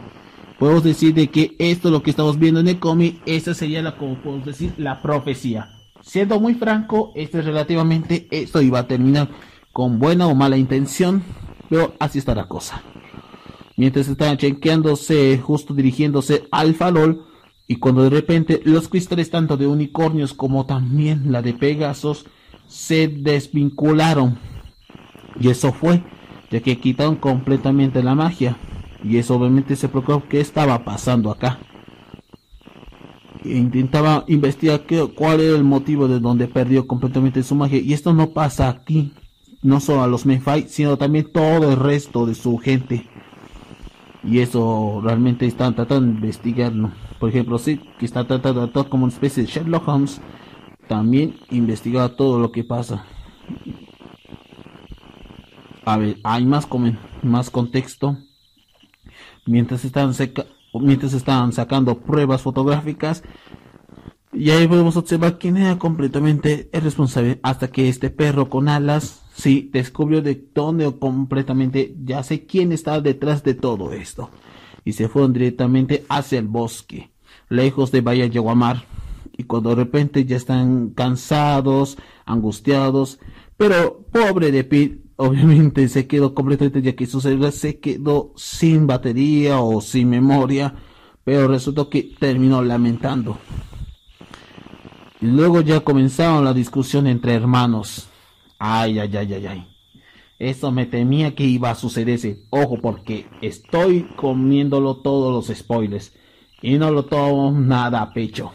Podemos 0.58 0.84
decir 0.84 1.14
de 1.14 1.28
que 1.28 1.56
esto 1.58 1.90
lo 1.90 2.02
que 2.02 2.10
estamos 2.10 2.38
viendo 2.38 2.60
en 2.60 2.68
el 2.68 2.78
cómic, 2.78 3.20
esa 3.26 3.54
sería 3.54 3.82
la, 3.82 3.96
como 3.96 4.20
podemos 4.22 4.46
decir, 4.46 4.72
la 4.76 5.02
profecía. 5.02 5.68
Siendo 6.02 6.38
muy 6.40 6.54
franco, 6.54 7.12
esto 7.14 7.38
es 7.38 7.44
relativamente, 7.44 8.28
esto 8.30 8.60
iba 8.60 8.80
a 8.80 8.86
terminar 8.86 9.28
con 9.72 9.98
buena 9.98 10.26
o 10.26 10.34
mala 10.34 10.56
intención, 10.56 11.22
pero 11.68 11.94
así 11.98 12.18
está 12.18 12.34
la 12.34 12.46
cosa. 12.46 12.82
Mientras 13.76 14.06
estaban 14.06 14.36
chequeándose, 14.36 15.38
justo 15.38 15.74
dirigiéndose 15.74 16.44
al 16.50 16.74
falol, 16.74 17.26
y 17.72 17.76
cuando 17.76 18.02
de 18.02 18.10
repente 18.10 18.60
los 18.66 18.88
cristales 18.88 19.30
tanto 19.30 19.56
de 19.56 19.66
unicornios 19.66 20.34
como 20.34 20.66
también 20.66 21.32
la 21.32 21.40
de 21.40 21.54
Pegasos 21.54 22.26
se 22.66 23.08
desvincularon. 23.08 24.36
Y 25.40 25.48
eso 25.48 25.72
fue 25.72 26.02
de 26.50 26.60
que 26.60 26.78
quitaron 26.78 27.16
completamente 27.16 28.02
la 28.02 28.14
magia. 28.14 28.58
Y 29.02 29.16
eso 29.16 29.36
obviamente 29.36 29.74
se 29.76 29.88
preocupó 29.88 30.22
qué 30.28 30.42
estaba 30.42 30.84
pasando 30.84 31.30
acá. 31.30 31.60
E 33.42 33.56
intentaba 33.56 34.26
investigar 34.28 34.82
qué, 34.82 35.10
cuál 35.16 35.40
era 35.40 35.56
el 35.56 35.64
motivo 35.64 36.08
de 36.08 36.20
donde 36.20 36.48
perdió 36.48 36.86
completamente 36.86 37.42
su 37.42 37.54
magia. 37.54 37.80
Y 37.80 37.94
esto 37.94 38.12
no 38.12 38.34
pasa 38.34 38.68
aquí, 38.68 39.14
no 39.62 39.80
solo 39.80 40.02
a 40.02 40.08
los 40.08 40.26
Menfai, 40.26 40.68
sino 40.68 40.98
también 40.98 41.32
todo 41.32 41.72
el 41.72 41.78
resto 41.78 42.26
de 42.26 42.34
su 42.34 42.58
gente. 42.58 43.06
Y 44.22 44.40
eso 44.40 45.00
realmente 45.02 45.46
están 45.46 45.74
tratando 45.74 46.08
de 46.08 46.16
investigarlo. 46.18 46.92
Por 47.22 47.28
ejemplo, 47.28 47.56
sí, 47.56 47.78
que 48.00 48.04
está 48.04 48.26
tratando 48.26 48.58
de 48.58 48.66
actuar 48.66 48.88
como 48.88 49.04
una 49.04 49.12
especie 49.12 49.44
de 49.44 49.48
Sherlock 49.48 49.86
Holmes. 49.86 50.20
También 50.88 51.36
investigar 51.50 52.16
todo 52.16 52.40
lo 52.40 52.50
que 52.50 52.64
pasa. 52.64 53.04
A 55.84 55.98
ver, 55.98 56.16
hay 56.24 56.44
más, 56.44 56.66
más 57.22 57.48
contexto. 57.48 58.18
Mientras 59.46 59.84
están, 59.84 60.12
mientras 60.74 61.12
están 61.12 61.52
sacando 61.52 62.00
pruebas 62.00 62.42
fotográficas, 62.42 63.22
y 64.32 64.50
ahí 64.50 64.66
podemos 64.66 64.96
observar 64.96 65.38
quién 65.38 65.58
era 65.58 65.78
completamente 65.78 66.70
el 66.72 66.80
responsable 66.80 67.38
hasta 67.44 67.70
que 67.70 67.88
este 67.88 68.10
perro 68.10 68.50
con 68.50 68.68
alas 68.68 69.22
sí 69.32 69.70
descubrió 69.72 70.22
de 70.22 70.44
dónde 70.52 70.92
completamente 70.98 71.94
ya 72.02 72.24
sé 72.24 72.46
quién 72.46 72.72
está 72.72 73.00
detrás 73.00 73.44
de 73.44 73.54
todo 73.54 73.92
esto 73.92 74.28
y 74.84 74.94
se 74.94 75.08
fueron 75.08 75.32
directamente 75.32 76.04
hacia 76.08 76.40
el 76.40 76.48
bosque 76.48 77.11
lejos 77.52 77.92
de 77.92 78.02
Yaguamar 78.30 78.84
y 79.36 79.44
cuando 79.44 79.70
de 79.70 79.76
repente 79.76 80.24
ya 80.24 80.36
están 80.36 80.90
cansados 80.90 81.96
angustiados 82.26 83.18
pero 83.56 84.04
pobre 84.10 84.50
de 84.50 84.64
Pete 84.64 85.02
obviamente 85.16 85.88
se 85.88 86.06
quedó 86.06 86.34
completamente 86.34 86.82
ya 86.82 86.96
que 86.96 87.06
su 87.06 87.20
celular 87.20 87.52
se 87.52 87.78
quedó 87.78 88.32
sin 88.36 88.86
batería 88.86 89.60
o 89.60 89.80
sin 89.80 90.10
memoria, 90.10 90.74
pero 91.24 91.48
resultó 91.48 91.88
que 91.88 92.14
terminó 92.18 92.62
lamentando. 92.62 93.38
Y 95.20 95.26
luego 95.26 95.60
ya 95.60 95.80
comenzaron 95.80 96.44
la 96.44 96.52
discusión 96.52 97.06
entre 97.06 97.34
hermanos. 97.34 98.08
Ay, 98.58 98.98
ay, 98.98 99.16
ay, 99.16 99.34
ay, 99.34 99.46
ay. 99.46 99.66
Eso 100.38 100.72
me 100.72 100.86
temía 100.86 101.36
que 101.36 101.44
iba 101.44 101.70
a 101.70 101.76
sucederse. 101.76 102.42
Ojo, 102.50 102.80
porque 102.80 103.26
estoy 103.40 104.08
comiéndolo 104.16 104.96
todos 104.96 105.32
los 105.32 105.56
spoilers. 105.56 106.12
Y 106.62 106.78
no 106.78 106.90
lo 106.90 107.04
tomo 107.04 107.50
nada 107.50 108.00
a 108.00 108.12
pecho. 108.12 108.52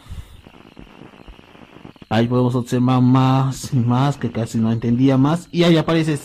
Ahí 2.08 2.26
podemos 2.26 2.54
observar 2.54 3.02
más 3.02 3.72
y 3.72 3.76
más, 3.76 4.16
que 4.16 4.32
casi 4.32 4.58
no 4.58 4.72
entendía 4.72 5.18
más. 5.18 5.48
Y 5.52 5.64
ahí 5.64 5.76
aparece 5.76 6.18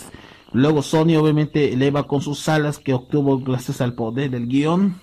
Luego 0.54 0.84
Sony 0.84 1.16
obviamente 1.18 1.74
eleva 1.74 2.04
con 2.04 2.22
sus 2.22 2.48
alas 2.48 2.78
que 2.78 2.94
obtuvo 2.94 3.40
gracias 3.40 3.82
al 3.82 3.96
poder 3.96 4.30
del 4.30 4.48
guion. 4.48 5.02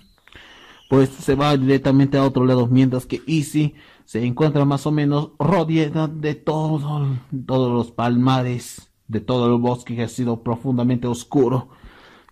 Pues 0.88 1.10
se 1.10 1.34
va 1.34 1.56
directamente 1.56 2.18
a 2.18 2.24
otro 2.24 2.44
lado, 2.44 2.68
mientras 2.68 3.04
que 3.04 3.20
Easy 3.26 3.74
se 4.04 4.24
encuentra 4.24 4.64
más 4.64 4.86
o 4.86 4.92
menos 4.92 5.30
rodeada 5.38 6.06
de 6.08 6.36
todo, 6.36 7.16
todos 7.46 7.72
los 7.72 7.90
palmares, 7.90 8.90
de 9.08 9.20
todo 9.20 9.46
el 9.52 9.60
bosque 9.60 9.96
que 9.96 10.04
ha 10.04 10.08
sido 10.08 10.42
profundamente 10.42 11.08
oscuro 11.08 11.68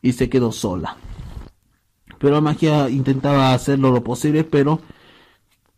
y 0.00 0.12
se 0.12 0.28
quedó 0.28 0.52
sola. 0.52 0.96
Pero 2.18 2.34
la 2.34 2.40
magia 2.40 2.88
intentaba 2.90 3.52
hacerlo 3.52 3.90
lo 3.90 4.02
posible, 4.02 4.44
pero 4.44 4.80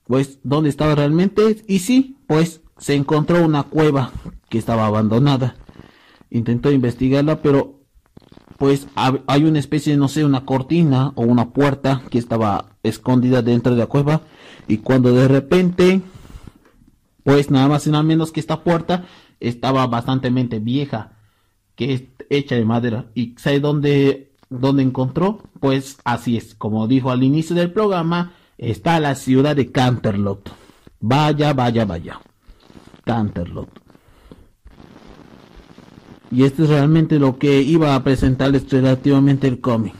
pues 0.07 0.39
¿dónde 0.43 0.71
estaba 0.71 0.95
realmente? 0.95 1.63
Easy, 1.69 2.17
pues 2.27 2.63
se 2.79 2.95
encontró 2.95 3.45
una 3.45 3.65
cueva 3.65 4.11
que 4.49 4.59
estaba 4.59 4.87
abandonada. 4.87 5.57
Intentó 6.31 6.73
investigarla, 6.73 7.43
pero 7.43 7.81
pues 8.59 8.89
hay 8.97 9.45
una 9.45 9.59
especie, 9.59 9.97
no 9.97 10.09
sé, 10.09 10.25
una 10.25 10.45
cortina 10.45 11.13
o 11.15 11.23
una 11.23 11.51
puerta 11.51 12.03
que 12.11 12.19
estaba 12.19 12.77
escondida 12.83 13.41
dentro 13.41 13.73
de 13.73 13.79
la 13.79 13.87
cueva. 13.87 14.23
Y 14.69 14.79
cuando 14.79 15.13
de 15.13 15.29
repente, 15.29 16.03
pues 17.25 17.51
nada 17.51 17.69
más 17.69 17.87
y 17.87 17.91
nada 17.91 18.03
menos 18.03 18.33
que 18.33 18.41
esta 18.41 18.63
puerta 18.63 19.07
estaba 19.41 19.87
bastante 19.87 20.29
vieja, 20.31 21.13
que 21.75 21.95
es 21.95 22.03
hecha 22.29 22.55
de 22.55 22.65
madera. 22.65 23.07
Y 23.15 23.35
¿sabe 23.39 23.61
dónde, 23.61 24.30
dónde 24.51 24.83
encontró? 24.83 25.39
Pues 25.61 25.99
así 26.05 26.37
es, 26.37 26.55
como 26.55 26.87
dijo 26.87 27.11
al 27.11 27.23
inicio 27.23 27.57
del 27.57 27.73
programa, 27.73 28.33
está 28.59 29.01
la 29.01 29.15
ciudad 29.15 29.57
de 29.57 29.71
Canterlot. 29.73 30.51
Vaya, 31.01 31.55
vaya, 31.55 31.87
vaya. 31.87 32.21
Canterlot. 33.05 33.69
Y 36.31 36.45
esto 36.45 36.65
es 36.65 36.69
realmente 36.69 37.19
lo 37.19 37.39
que 37.39 37.63
iba 37.63 37.95
a 37.95 38.05
presentarles 38.05 38.71
relativamente 38.71 39.49
el 39.49 39.61
cómic. 39.61 39.95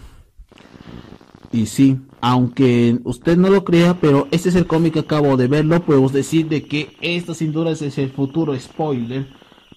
Y 1.53 1.67
sí, 1.67 1.99
aunque 2.21 2.99
usted 3.03 3.37
no 3.37 3.49
lo 3.51 3.65
crea, 3.65 3.99
pero 4.01 4.29
este 4.31 4.51
es 4.51 4.55
el 4.55 4.67
cómic 4.67 4.93
que 4.93 5.01
acabo 5.01 5.37
de 5.37 5.49
verlo, 5.49 5.81
podemos 5.85 6.13
decir 6.13 6.49
de 6.49 6.63
que 6.63 6.95
esto 7.01 7.35
sin 7.35 7.53
duda 7.53 7.73
es 7.73 7.99
el 7.99 8.11
futuro 8.11 8.57
spoiler. 8.57 9.27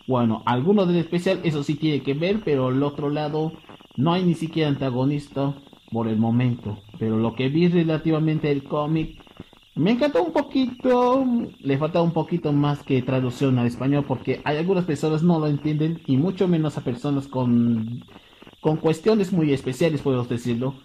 Bueno, 0.07 0.43
alguno 0.45 0.85
del 0.85 0.97
especial, 0.97 1.39
eso 1.43 1.63
sí 1.63 1.75
tiene 1.75 2.03
que 2.03 2.13
ver, 2.13 2.41
pero 2.43 2.67
al 2.67 2.83
otro 2.83 3.09
lado 3.09 3.53
no 3.95 4.13
hay 4.13 4.23
ni 4.23 4.33
siquiera 4.33 4.69
antagonista 4.69 5.55
por 5.91 6.07
el 6.07 6.17
momento. 6.17 6.79
Pero 6.99 7.17
lo 7.17 7.35
que 7.35 7.49
vi 7.49 7.67
relativamente 7.67 8.51
el 8.51 8.63
cómic 8.63 9.23
me 9.75 9.91
encantó 9.91 10.23
un 10.23 10.31
poquito, 10.31 11.25
le 11.59 11.77
falta 11.79 12.01
un 12.01 12.11
poquito 12.11 12.53
más 12.53 12.83
que 12.83 13.01
traducción 13.01 13.57
al 13.57 13.65
español 13.65 14.05
porque 14.07 14.39
hay 14.43 14.57
algunas 14.57 14.85
personas 14.85 15.23
no 15.23 15.39
lo 15.39 15.47
entienden 15.47 15.99
y 16.05 16.17
mucho 16.17 16.47
menos 16.47 16.77
a 16.77 16.83
personas 16.83 17.27
con, 17.27 18.03
con 18.61 18.77
cuestiones 18.77 19.33
muy 19.33 19.51
especiales, 19.51 20.01
puedo 20.01 20.23
decirlo. 20.25 20.75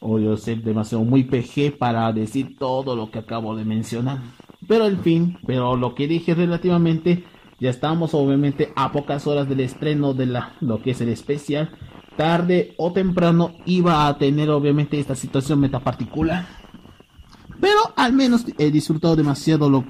O 0.00 0.18
yo 0.18 0.36
sé 0.36 0.56
demasiado 0.56 1.04
muy 1.04 1.22
PG 1.22 1.78
para 1.78 2.12
decir 2.12 2.56
todo 2.58 2.96
lo 2.96 3.12
que 3.12 3.20
acabo 3.20 3.54
de 3.54 3.64
mencionar. 3.64 4.18
Pero 4.66 4.86
en 4.86 4.98
fin, 4.98 5.38
pero 5.46 5.76
lo 5.76 5.94
que 5.94 6.08
dije 6.08 6.34
relativamente, 6.34 7.22
ya 7.60 7.70
estamos 7.70 8.14
obviamente 8.14 8.72
a 8.74 8.90
pocas 8.90 9.28
horas 9.28 9.48
del 9.48 9.60
estreno 9.60 10.12
de 10.12 10.26
la, 10.26 10.56
lo 10.60 10.82
que 10.82 10.90
es 10.90 11.00
el 11.00 11.08
especial. 11.08 11.70
Tarde 12.16 12.74
o 12.76 12.92
temprano 12.92 13.54
iba 13.66 14.06
a 14.06 14.18
tener 14.18 14.50
obviamente 14.50 14.98
esta 14.98 15.14
situación 15.14 15.60
metaparticular 15.60 16.62
pero 17.62 17.78
al 17.94 18.12
menos 18.12 18.44
he 18.58 18.72
disfrutado 18.72 19.14
demasiado 19.14 19.70
lo, 19.70 19.84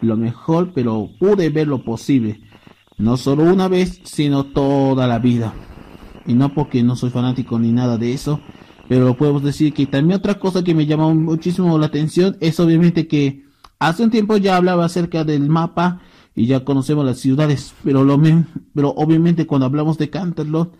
lo 0.00 0.16
mejor, 0.16 0.72
pero 0.74 1.10
pude 1.18 1.50
ver 1.50 1.68
lo 1.68 1.84
posible. 1.84 2.40
No 2.96 3.18
solo 3.18 3.44
una 3.44 3.68
vez, 3.68 4.00
sino 4.04 4.44
toda 4.44 5.06
la 5.06 5.18
vida. 5.18 5.52
Y 6.24 6.32
no 6.32 6.54
porque 6.54 6.82
no 6.82 6.96
soy 6.96 7.10
fanático 7.10 7.58
ni 7.58 7.72
nada 7.72 7.98
de 7.98 8.14
eso, 8.14 8.40
pero 8.88 9.14
podemos 9.18 9.42
decir 9.42 9.74
que 9.74 9.84
también 9.84 10.18
otra 10.18 10.38
cosa 10.38 10.64
que 10.64 10.74
me 10.74 10.86
llamó 10.86 11.14
muchísimo 11.14 11.78
la 11.78 11.86
atención 11.86 12.38
es 12.40 12.58
obviamente 12.58 13.06
que 13.06 13.44
hace 13.78 14.02
un 14.02 14.10
tiempo 14.10 14.38
ya 14.38 14.56
hablaba 14.56 14.86
acerca 14.86 15.22
del 15.22 15.46
mapa 15.50 16.00
y 16.34 16.46
ya 16.46 16.64
conocemos 16.64 17.04
las 17.04 17.18
ciudades, 17.18 17.74
pero 17.84 18.02
lo 18.02 18.18
pero 18.74 18.94
obviamente 18.96 19.46
cuando 19.46 19.66
hablamos 19.66 19.98
de 19.98 20.08
Canterlot 20.08 20.74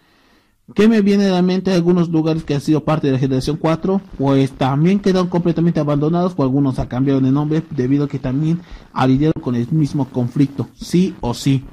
¿Qué 0.75 0.89
me 0.89 1.01
viene 1.01 1.27
a 1.27 1.33
la 1.33 1.43
mente 1.43 1.73
algunos 1.73 2.11
lugares 2.11 2.45
que 2.45 2.55
han 2.55 2.61
sido 2.61 2.85
parte 2.85 3.07
de 3.07 3.15
la 3.15 3.19
generación 3.19 3.57
4? 3.57 4.01
Pues 4.19 4.53
también 4.53 5.01
quedaron 5.01 5.29
completamente 5.29 5.81
abandonados 5.81 6.35
o 6.37 6.43
algunos 6.43 6.79
han 6.79 6.87
cambiado 6.87 7.21
de 7.21 7.33
nombre 7.33 7.63
debido 7.71 8.05
a 8.05 8.09
que 8.09 8.19
también 8.19 8.61
lidiado 9.07 9.35
con 9.41 9.57
el 9.57 9.67
mismo 9.73 10.07
conflicto, 10.09 10.69
sí 10.75 11.15
o 11.21 11.35
sí. 11.35 11.65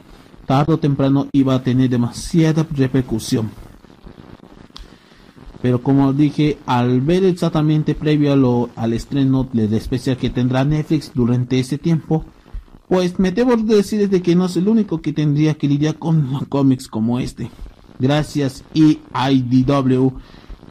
Tarde 0.45 0.73
o 0.73 0.77
temprano 0.79 1.27
iba 1.33 1.53
a 1.53 1.63
tener 1.63 1.89
demasiada 1.89 2.65
repercusión. 2.71 3.51
Pero 5.61 5.83
como 5.83 6.13
dije, 6.13 6.57
al 6.65 7.01
ver 7.01 7.25
exactamente 7.25 7.93
previo 7.93 8.69
al 8.75 8.93
estreno 8.93 9.47
del 9.51 9.73
especial 9.73 10.17
que 10.17 10.29
tendrá 10.29 10.63
Netflix 10.63 11.11
durante 11.13 11.59
ese 11.59 11.77
tiempo, 11.77 12.23
Pues 12.87 13.19
me 13.19 13.33
debo 13.33 13.57
decir 13.57 14.07
de 14.07 14.21
que 14.21 14.33
no 14.33 14.45
es 14.45 14.55
el 14.55 14.69
único 14.69 15.01
que 15.01 15.11
tendría 15.11 15.55
que 15.55 15.67
lidiar 15.67 15.95
con 15.95 16.45
cómics 16.49 16.87
como 16.87 17.19
este. 17.19 17.51
Gracias 17.99 18.63
EIDW 18.73 20.11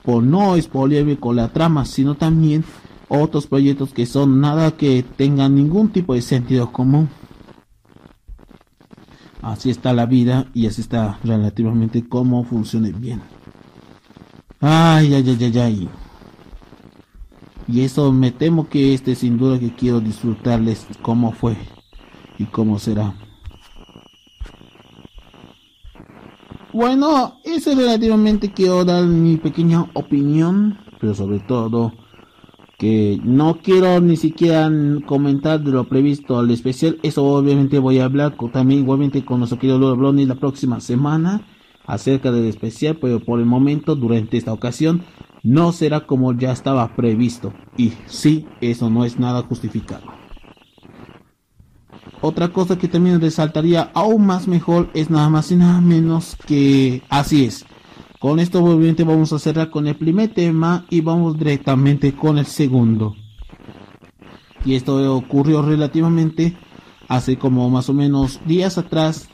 por 0.04 0.22
no 0.22 0.56
expoliarme 0.56 1.16
con 1.16 1.36
la 1.36 1.48
trama, 1.48 1.84
sino 1.84 2.14
también 2.14 2.64
otros 3.08 3.46
proyectos 3.46 3.92
que 3.92 4.06
son 4.06 4.40
nada 4.40 4.76
que 4.76 5.02
tengan 5.02 5.54
ningún 5.54 5.90
tipo 5.90 6.14
de 6.14 6.22
sentido 6.22 6.72
común. 6.72 7.08
Así 9.42 9.70
está 9.70 9.92
la 9.92 10.06
vida 10.06 10.46
y 10.54 10.66
así 10.66 10.80
está 10.80 11.18
relativamente 11.22 12.08
cómo 12.08 12.44
funcione 12.44 12.92
bien. 12.92 13.20
Ay, 14.60 15.14
ay, 15.14 15.24
ay, 15.28 15.44
ay, 15.44 15.58
ay. 15.58 15.88
Y 17.68 17.80
eso 17.80 18.12
me 18.12 18.30
temo 18.30 18.68
que 18.68 18.94
este 18.94 19.14
sin 19.14 19.38
duda 19.38 19.58
que 19.58 19.74
quiero 19.74 20.00
disfrutarles 20.00 20.86
cómo 21.02 21.32
fue 21.32 21.56
y 22.38 22.46
cómo 22.46 22.78
será. 22.78 23.14
Bueno, 26.76 27.40
eso 27.42 27.74
relativamente 27.74 28.52
quiero 28.52 28.84
dar 28.84 29.06
mi 29.06 29.38
pequeña 29.38 29.86
opinión, 29.94 30.78
pero 31.00 31.14
sobre 31.14 31.38
todo 31.38 31.94
que 32.76 33.18
no 33.24 33.60
quiero 33.62 33.98
ni 34.02 34.18
siquiera 34.18 34.70
comentar 35.06 35.62
de 35.62 35.70
lo 35.70 35.88
previsto 35.88 36.38
al 36.38 36.50
especial. 36.50 36.98
Eso 37.02 37.24
obviamente 37.24 37.78
voy 37.78 37.98
a 37.98 38.04
hablar 38.04 38.36
también 38.52 38.80
igualmente 38.80 39.24
con 39.24 39.38
nuestro 39.38 39.58
querido 39.58 39.78
Lord 39.78 39.96
Blondie 39.96 40.26
la 40.26 40.34
próxima 40.34 40.80
semana 40.80 41.46
acerca 41.86 42.30
del 42.30 42.44
especial, 42.44 42.98
pero 43.00 43.20
por 43.20 43.40
el 43.40 43.46
momento, 43.46 43.96
durante 43.96 44.36
esta 44.36 44.52
ocasión, 44.52 45.00
no 45.42 45.72
será 45.72 46.00
como 46.00 46.34
ya 46.34 46.52
estaba 46.52 46.94
previsto. 46.94 47.54
Y 47.78 47.94
sí, 48.04 48.44
eso 48.60 48.90
no 48.90 49.06
es 49.06 49.18
nada 49.18 49.44
justificado. 49.44 50.25
Otra 52.20 52.48
cosa 52.48 52.78
que 52.78 52.88
también 52.88 53.20
resaltaría 53.20 53.90
aún 53.94 54.26
más 54.26 54.48
mejor 54.48 54.90
es 54.94 55.10
nada 55.10 55.28
más 55.28 55.50
y 55.52 55.56
nada 55.56 55.80
menos 55.80 56.36
que 56.46 57.02
así 57.08 57.44
es. 57.44 57.66
Con 58.18 58.40
esto 58.40 58.64
obviamente 58.64 59.04
vamos 59.04 59.32
a 59.32 59.38
cerrar 59.38 59.70
con 59.70 59.86
el 59.86 59.96
primer 59.96 60.32
tema 60.32 60.86
y 60.88 61.02
vamos 61.02 61.38
directamente 61.38 62.14
con 62.14 62.38
el 62.38 62.46
segundo. 62.46 63.14
Y 64.64 64.74
esto 64.74 65.14
ocurrió 65.14 65.62
relativamente 65.62 66.56
hace 67.08 67.36
como 67.38 67.68
más 67.70 67.88
o 67.88 67.94
menos 67.94 68.40
días 68.46 68.78
atrás, 68.78 69.28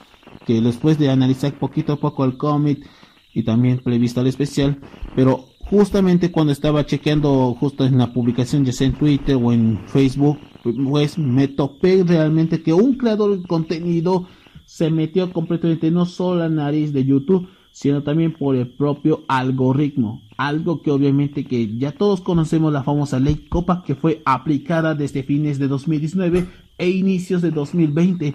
que 0.45 0.61
después 0.61 0.99
de 0.99 1.11
analizar 1.11 1.59
poquito 1.59 1.95
a 1.95 2.01
poco 2.01 2.25
el 2.25 2.37
cómic 2.37 2.87
y 3.33 3.45
también 3.45 3.79
previsto 3.79 4.21
el 4.21 4.27
especial, 4.27 4.79
pero 5.17 5.47
justamente 5.61 6.31
cuando 6.31 6.53
estaba 6.53 6.85
chequeando 6.85 7.57
justo 7.59 7.87
en 7.87 7.97
la 7.97 8.13
publicación 8.13 8.65
ya 8.65 8.73
sea 8.73 8.89
en 8.89 8.95
Twitter 8.95 9.37
o 9.41 9.53
en 9.53 9.81
Facebook, 9.87 10.39
pues 10.63 11.19
me 11.19 11.49
topé 11.49 12.05
realmente 12.07 12.63
que 12.63 12.73
un 12.73 12.95
creador 12.95 13.39
de 13.39 13.47
contenido 13.47 14.27
se 14.65 14.91
metió 14.91 15.33
completamente 15.33 15.91
no 15.91 16.07
solo 16.07 16.41
la 16.41 16.49
nariz 16.49 16.93
de 16.93 17.05
YouTube, 17.05 17.49
sino 17.73 18.03
también 18.03 18.33
por 18.33 18.55
el 18.55 18.69
propio 18.69 19.23
algoritmo. 19.29 20.23
Algo 20.37 20.83
que 20.83 20.91
obviamente 20.91 21.45
que 21.45 21.77
ya 21.79 21.93
todos 21.93 22.21
conocemos 22.21 22.73
la 22.73 22.83
famosa 22.83 23.19
ley 23.19 23.47
Copa 23.49 23.83
que 23.85 23.95
fue 23.95 24.23
aplicada 24.25 24.95
desde 24.95 25.23
fines 25.23 25.59
de 25.59 25.69
2019 25.69 26.47
e 26.79 26.91
inicios 26.91 27.43
de 27.43 27.51
2020, 27.51 28.35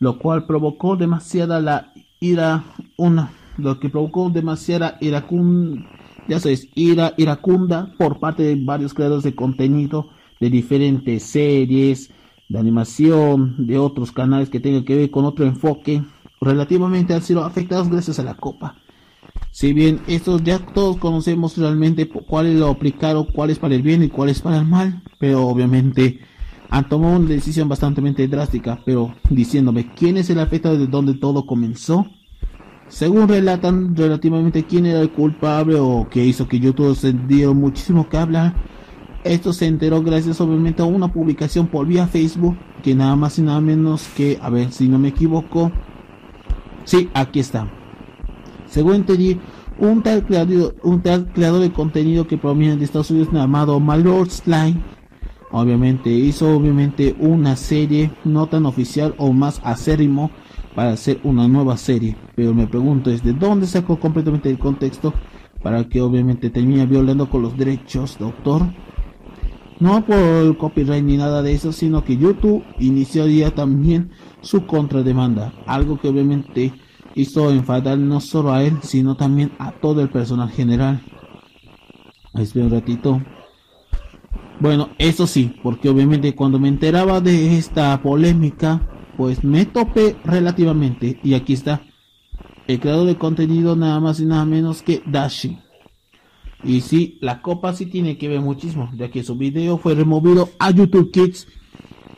lo 0.00 0.18
cual 0.18 0.46
provocó 0.46 0.96
demasiada 0.96 1.60
la 1.60 1.92
ira, 2.20 2.64
una, 2.96 3.32
lo 3.56 3.80
que 3.80 3.88
provocó 3.88 4.28
demasiada 4.30 4.98
iracunda, 5.00 5.88
ya 6.28 6.40
sabes, 6.40 6.68
ira 6.74 7.14
iracunda 7.16 7.94
por 7.96 8.18
parte 8.18 8.42
de 8.42 8.56
varios 8.62 8.92
creadores 8.92 9.24
de 9.24 9.34
contenido 9.34 10.10
de 10.40 10.50
diferentes 10.50 11.22
series, 11.22 12.10
de 12.48 12.58
animación, 12.58 13.66
de 13.66 13.78
otros 13.78 14.12
canales 14.12 14.48
que 14.48 14.60
tengan 14.60 14.84
que 14.84 14.96
ver 14.96 15.10
con 15.10 15.24
otro 15.24 15.44
enfoque 15.44 16.02
relativamente 16.40 17.14
han 17.14 17.22
sido 17.22 17.44
afectados 17.44 17.88
gracias 17.88 18.18
a 18.18 18.22
la 18.22 18.34
copa. 18.34 18.76
Si 19.50 19.72
bien 19.72 20.00
estos 20.06 20.44
ya 20.44 20.58
todos 20.58 20.98
conocemos 20.98 21.56
realmente 21.56 22.08
cuáles 22.08 22.56
lo 22.56 22.68
aplicaron, 22.68 23.24
cuáles 23.24 23.58
para 23.58 23.74
el 23.74 23.82
bien 23.82 24.02
y 24.02 24.08
cuáles 24.08 24.40
para 24.40 24.58
el 24.58 24.66
mal, 24.66 25.02
pero 25.18 25.46
obviamente 25.46 26.20
han 26.70 26.88
tomado 26.88 27.16
una 27.16 27.28
decisión 27.28 27.68
bastante 27.68 28.28
drástica, 28.28 28.80
pero 28.84 29.14
diciéndome 29.30 29.90
quién 29.94 30.16
es 30.16 30.30
el 30.30 30.38
afectado 30.38 30.78
de 30.78 30.86
donde 30.86 31.14
todo 31.14 31.46
comenzó. 31.46 32.06
Según 32.88 33.28
relatan 33.28 33.96
relativamente 33.96 34.64
quién 34.64 34.86
era 34.86 35.00
el 35.00 35.10
culpable 35.10 35.76
o 35.78 36.08
que 36.10 36.24
hizo 36.24 36.48
que 36.48 36.60
YouTube 36.60 36.96
se 36.96 37.12
dio 37.12 37.54
muchísimo 37.54 38.08
que 38.08 38.16
hablar, 38.16 38.54
esto 39.24 39.52
se 39.52 39.66
enteró 39.66 40.02
gracias 40.02 40.40
obviamente 40.40 40.82
a 40.82 40.86
una 40.86 41.12
publicación 41.12 41.66
por 41.66 41.86
vía 41.86 42.06
Facebook 42.06 42.56
que 42.82 42.94
nada 42.94 43.16
más 43.16 43.38
y 43.38 43.42
nada 43.42 43.60
menos 43.60 44.08
que, 44.16 44.38
a 44.40 44.50
ver 44.50 44.72
si 44.72 44.88
no 44.88 44.98
me 44.98 45.08
equivoco, 45.08 45.72
Sí, 46.88 47.10
aquí 47.12 47.40
está. 47.40 47.68
Según 48.64 48.94
entendí, 48.94 49.38
un 49.78 50.02
tal 50.02 50.24
creador, 50.24 50.74
un 50.82 51.02
tal 51.02 51.26
creador 51.34 51.60
de 51.60 51.70
contenido 51.70 52.26
que 52.26 52.38
proviene 52.38 52.78
de 52.78 52.84
Estados 52.86 53.10
Unidos 53.10 53.28
llamado 53.30 53.78
Malord 53.78 54.30
Slime, 54.30 54.80
obviamente 55.50 56.08
hizo 56.08 56.56
obviamente 56.56 57.14
una 57.18 57.56
serie 57.56 58.10
no 58.24 58.46
tan 58.46 58.64
oficial 58.64 59.14
o 59.18 59.34
más 59.34 59.60
acérrimo 59.64 60.30
para 60.74 60.92
hacer 60.92 61.20
una 61.24 61.46
nueva 61.46 61.76
serie. 61.76 62.16
Pero 62.34 62.54
me 62.54 62.66
pregunto 62.66 63.10
es 63.10 63.22
de 63.22 63.34
dónde 63.34 63.66
sacó 63.66 64.00
completamente 64.00 64.48
el 64.48 64.58
contexto 64.58 65.12
para 65.62 65.84
que 65.90 66.00
obviamente 66.00 66.48
termine 66.48 66.86
violando 66.86 67.28
con 67.28 67.42
los 67.42 67.54
derechos 67.54 68.16
de 68.18 68.24
autor. 68.24 68.62
No 69.80 70.04
por 70.04 70.56
copyright 70.56 71.04
ni 71.04 71.16
nada 71.16 71.42
de 71.42 71.52
eso, 71.52 71.72
sino 71.72 72.04
que 72.04 72.16
YouTube 72.16 72.64
inició 72.80 73.26
también 73.52 74.10
su 74.40 74.66
contrademanda, 74.66 75.52
algo 75.66 76.00
que 76.00 76.08
obviamente 76.08 76.72
hizo 77.14 77.50
enfadar 77.50 77.98
no 77.98 78.20
solo 78.20 78.52
a 78.52 78.64
él, 78.64 78.76
sino 78.82 79.16
también 79.16 79.52
a 79.58 79.72
todo 79.72 80.00
el 80.02 80.08
personal 80.08 80.50
general. 80.50 81.00
Espera 82.34 82.66
un 82.66 82.72
ratito. 82.72 83.20
Bueno, 84.60 84.90
eso 84.98 85.26
sí, 85.26 85.54
porque 85.62 85.88
obviamente 85.88 86.34
cuando 86.34 86.58
me 86.58 86.68
enteraba 86.68 87.20
de 87.20 87.56
esta 87.56 88.00
polémica, 88.02 88.82
pues 89.16 89.44
me 89.44 89.64
topé 89.66 90.16
relativamente. 90.24 91.20
Y 91.22 91.34
aquí 91.34 91.52
está. 91.52 91.82
El 92.66 92.80
creador 92.80 93.06
de 93.06 93.16
contenido 93.16 93.76
nada 93.76 94.00
más 94.00 94.20
y 94.20 94.26
nada 94.26 94.44
menos 94.44 94.82
que 94.82 95.02
Dashi. 95.06 95.58
Y 96.64 96.80
sí, 96.80 97.18
la 97.20 97.40
copa 97.40 97.72
sí 97.72 97.86
tiene 97.86 98.18
que 98.18 98.28
ver 98.28 98.40
muchísimo, 98.40 98.90
ya 98.96 99.10
que 99.10 99.22
su 99.22 99.36
video 99.36 99.78
fue 99.78 99.94
removido 99.94 100.50
a 100.58 100.70
YouTube 100.70 101.10
Kids. 101.12 101.46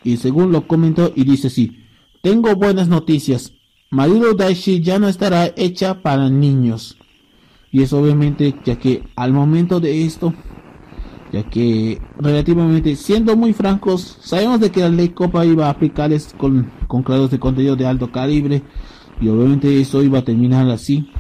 Y 0.03 0.17
según 0.17 0.51
lo 0.51 0.67
comentó 0.67 1.13
y 1.15 1.25
dice 1.25 1.51
sí, 1.51 1.85
tengo 2.23 2.55
buenas 2.57 2.89
noticias. 2.89 3.53
Marido 3.91 4.35
Daishi 4.35 4.81
ya 4.81 4.99
no 4.99 5.09
estará 5.09 5.53
hecha 5.57 6.01
para 6.01 6.31
niños. 6.31 6.97
Y 7.71 7.83
es 7.83 7.93
obviamente 7.93 8.55
ya 8.65 8.77
que 8.77 9.03
al 9.15 9.33
momento 9.33 9.79
de 9.79 10.05
esto, 10.05 10.33
ya 11.33 11.43
que 11.45 12.01
relativamente 12.19 12.97
siendo 12.97 13.37
muy 13.37 13.53
francos, 13.53 14.19
sabemos 14.21 14.61
de 14.61 14.71
que 14.71 14.81
la 14.81 14.89
ley 14.89 15.11
Copa 15.11 15.45
iba 15.45 15.67
a 15.67 15.71
aplicarles 15.71 16.35
con, 16.37 16.71
con 16.89 17.05
de 17.29 17.39
contenido 17.39 17.77
de 17.77 17.87
alto 17.87 18.11
calibre. 18.11 18.63
Y 19.21 19.29
obviamente 19.29 19.81
eso 19.81 20.03
iba 20.03 20.21
a 20.21 20.25
terminar 20.25 20.69
así. 20.71 21.11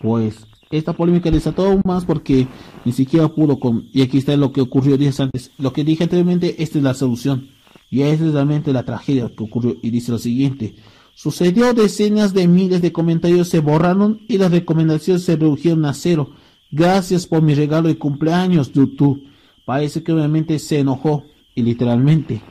Pues 0.00 0.46
esta 0.70 0.92
polémica 0.92 1.30
desató 1.30 1.80
más 1.84 2.04
porque 2.04 2.46
ni 2.84 2.92
siquiera 2.92 3.28
pudo 3.28 3.58
con... 3.58 3.88
Y 3.92 4.02
aquí 4.02 4.18
está 4.18 4.36
lo 4.36 4.52
que 4.52 4.60
ocurrió 4.60 4.96
días 4.96 5.18
antes. 5.18 5.50
Lo 5.58 5.72
que 5.72 5.82
dije 5.82 6.04
anteriormente, 6.04 6.62
esta 6.62 6.78
es 6.78 6.84
la 6.84 6.94
solución. 6.94 7.50
Y 7.90 8.02
esa 8.02 8.24
es 8.24 8.32
realmente 8.32 8.72
la 8.72 8.84
tragedia 8.84 9.28
que 9.36 9.42
ocurrió. 9.42 9.76
Y 9.82 9.90
dice 9.90 10.12
lo 10.12 10.18
siguiente. 10.18 10.76
Sucedió 11.14 11.74
decenas 11.74 12.32
de 12.34 12.46
miles 12.46 12.82
de 12.82 12.92
comentarios 12.92 13.48
se 13.48 13.58
borraron 13.58 14.20
y 14.28 14.38
las 14.38 14.52
recomendaciones 14.52 15.24
se 15.24 15.34
redujeron 15.34 15.84
a 15.86 15.92
cero. 15.92 16.30
Gracias 16.70 17.26
por 17.26 17.42
mi 17.42 17.54
regalo 17.54 17.88
de 17.88 17.98
cumpleaños, 17.98 18.72
YouTube. 18.72 19.24
Parece 19.64 20.04
que 20.04 20.12
obviamente 20.12 20.58
se 20.60 20.78
enojó. 20.78 21.24
Y 21.56 21.62
literalmente. 21.62 22.42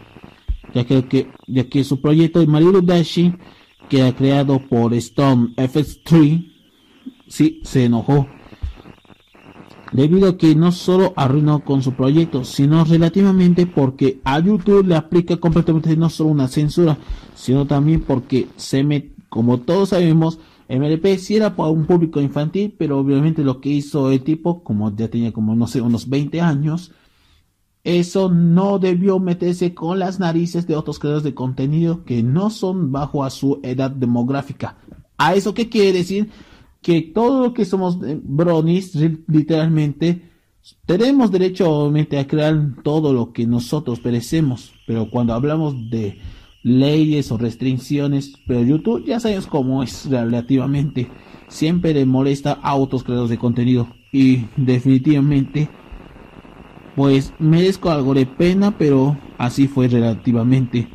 Ya 0.73 0.85
que, 0.85 1.83
su 1.85 2.01
proyecto 2.01 2.41
de 2.41 2.47
Marilu 2.47 2.81
Dashi, 2.81 3.33
que 3.87 4.03
ha 4.03 4.13
creado 4.13 4.59
por 4.59 4.93
Stone 4.93 5.53
FX3, 5.55 6.58
sí, 7.29 7.61
se 7.63 7.85
enojó 7.85 8.27
debido 9.91 10.29
a 10.29 10.37
que 10.37 10.55
no 10.55 10.71
solo 10.71 11.13
arruinó 11.15 11.63
con 11.63 11.81
su 11.81 11.93
proyecto, 11.93 12.43
sino 12.43 12.83
relativamente 12.83 13.65
porque 13.65 14.19
a 14.23 14.39
YouTube 14.39 14.87
le 14.87 14.95
aplica 14.95 15.37
completamente 15.37 15.95
no 15.97 16.09
solo 16.09 16.29
una 16.29 16.47
censura, 16.47 16.97
sino 17.35 17.65
también 17.65 18.01
porque 18.01 18.47
se 18.55 18.83
me, 18.83 19.13
como 19.29 19.59
todos 19.59 19.89
sabemos, 19.89 20.39
MLP 20.67 21.17
sí 21.17 21.35
era 21.35 21.55
para 21.55 21.69
un 21.69 21.85
público 21.85 22.21
infantil, 22.21 22.75
pero 22.77 22.99
obviamente 22.99 23.43
lo 23.43 23.59
que 23.59 23.69
hizo 23.69 24.11
el 24.11 24.21
tipo, 24.21 24.63
como 24.63 24.95
ya 24.95 25.07
tenía 25.07 25.31
como 25.31 25.55
no 25.55 25.65
sé, 25.65 25.81
unos 25.81 26.09
20 26.09 26.41
años, 26.41 26.91
eso 27.83 28.29
no 28.29 28.77
debió 28.77 29.19
meterse 29.19 29.73
con 29.73 29.97
las 29.97 30.19
narices 30.19 30.67
de 30.67 30.75
otros 30.75 30.99
creadores 30.99 31.23
de 31.23 31.33
contenido 31.33 32.03
que 32.03 32.21
no 32.21 32.51
son 32.51 32.91
bajo 32.91 33.23
a 33.23 33.31
su 33.31 33.59
edad 33.63 33.89
demográfica. 33.89 34.77
¿A 35.17 35.33
eso 35.33 35.53
qué 35.53 35.69
quiere 35.69 35.93
decir? 35.93 36.29
Que 36.81 37.01
todo 37.01 37.43
lo 37.43 37.53
que 37.53 37.65
somos 37.65 37.97
eh, 38.03 38.19
bronis, 38.21 38.95
literalmente, 39.27 40.29
tenemos 40.85 41.31
derecho 41.31 41.69
obviamente 41.69 42.19
a 42.19 42.27
crear 42.27 42.75
todo 42.83 43.13
lo 43.13 43.31
que 43.33 43.45
nosotros 43.47 43.99
perecemos, 43.99 44.73
pero 44.85 45.09
cuando 45.09 45.33
hablamos 45.33 45.89
de 45.89 46.19
leyes 46.63 47.31
o 47.31 47.37
restricciones, 47.37 48.33
pero 48.47 48.61
YouTube 48.61 49.05
ya 49.05 49.19
sabes 49.19 49.47
cómo 49.47 49.83
es 49.83 50.05
relativamente. 50.09 51.09
Siempre 51.47 51.93
le 51.93 52.05
molesta 52.05 52.53
a 52.61 52.75
otros 52.75 53.03
creadores 53.03 53.31
de 53.31 53.39
contenido 53.39 53.87
y 54.11 54.45
definitivamente 54.55 55.69
pues 56.95 57.33
merezco 57.39 57.89
algo 57.89 58.13
de 58.13 58.25
pena, 58.25 58.77
pero 58.77 59.17
así 59.37 59.67
fue 59.67 59.87
relativamente. 59.87 60.89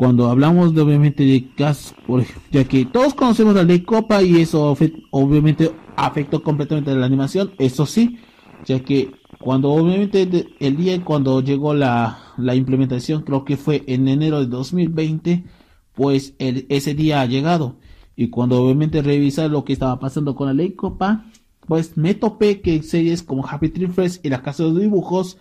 Cuando 0.00 0.30
hablamos 0.30 0.74
de 0.74 0.80
obviamente 0.80 1.24
de 1.24 1.74
por, 2.06 2.24
ya 2.50 2.64
que 2.64 2.86
todos 2.86 3.12
conocemos 3.12 3.54
la 3.54 3.64
ley 3.64 3.80
Copa 3.80 4.22
y 4.22 4.40
eso 4.40 4.74
obviamente 5.10 5.72
afectó 5.94 6.42
completamente 6.42 6.94
la 6.94 7.04
animación, 7.04 7.52
eso 7.58 7.84
sí, 7.84 8.18
ya 8.64 8.80
que 8.80 9.10
cuando 9.38 9.70
obviamente 9.70 10.26
el 10.58 10.76
día 10.78 11.04
cuando 11.04 11.42
llegó 11.42 11.74
la, 11.74 12.18
la 12.38 12.54
implementación, 12.54 13.24
creo 13.24 13.44
que 13.44 13.58
fue 13.58 13.84
en 13.88 14.08
enero 14.08 14.40
de 14.40 14.46
2020, 14.46 15.44
pues 15.92 16.32
el, 16.38 16.64
ese 16.70 16.94
día 16.94 17.20
ha 17.20 17.26
llegado. 17.26 17.76
Y 18.16 18.30
cuando 18.30 18.62
obviamente 18.62 19.02
revisar 19.02 19.50
lo 19.50 19.66
que 19.66 19.74
estaba 19.74 20.00
pasando 20.00 20.34
con 20.34 20.46
la 20.46 20.54
ley 20.54 20.70
Copa, 20.70 21.26
pues 21.66 21.98
me 21.98 22.14
topé 22.14 22.62
que 22.62 22.82
series 22.82 23.22
como 23.22 23.46
Happy 23.46 23.68
Tree 23.68 23.88
Friends 23.88 24.20
y 24.22 24.30
la 24.30 24.40
Casa 24.40 24.62
de 24.62 24.70
los 24.70 24.80
Dibujos 24.80 25.36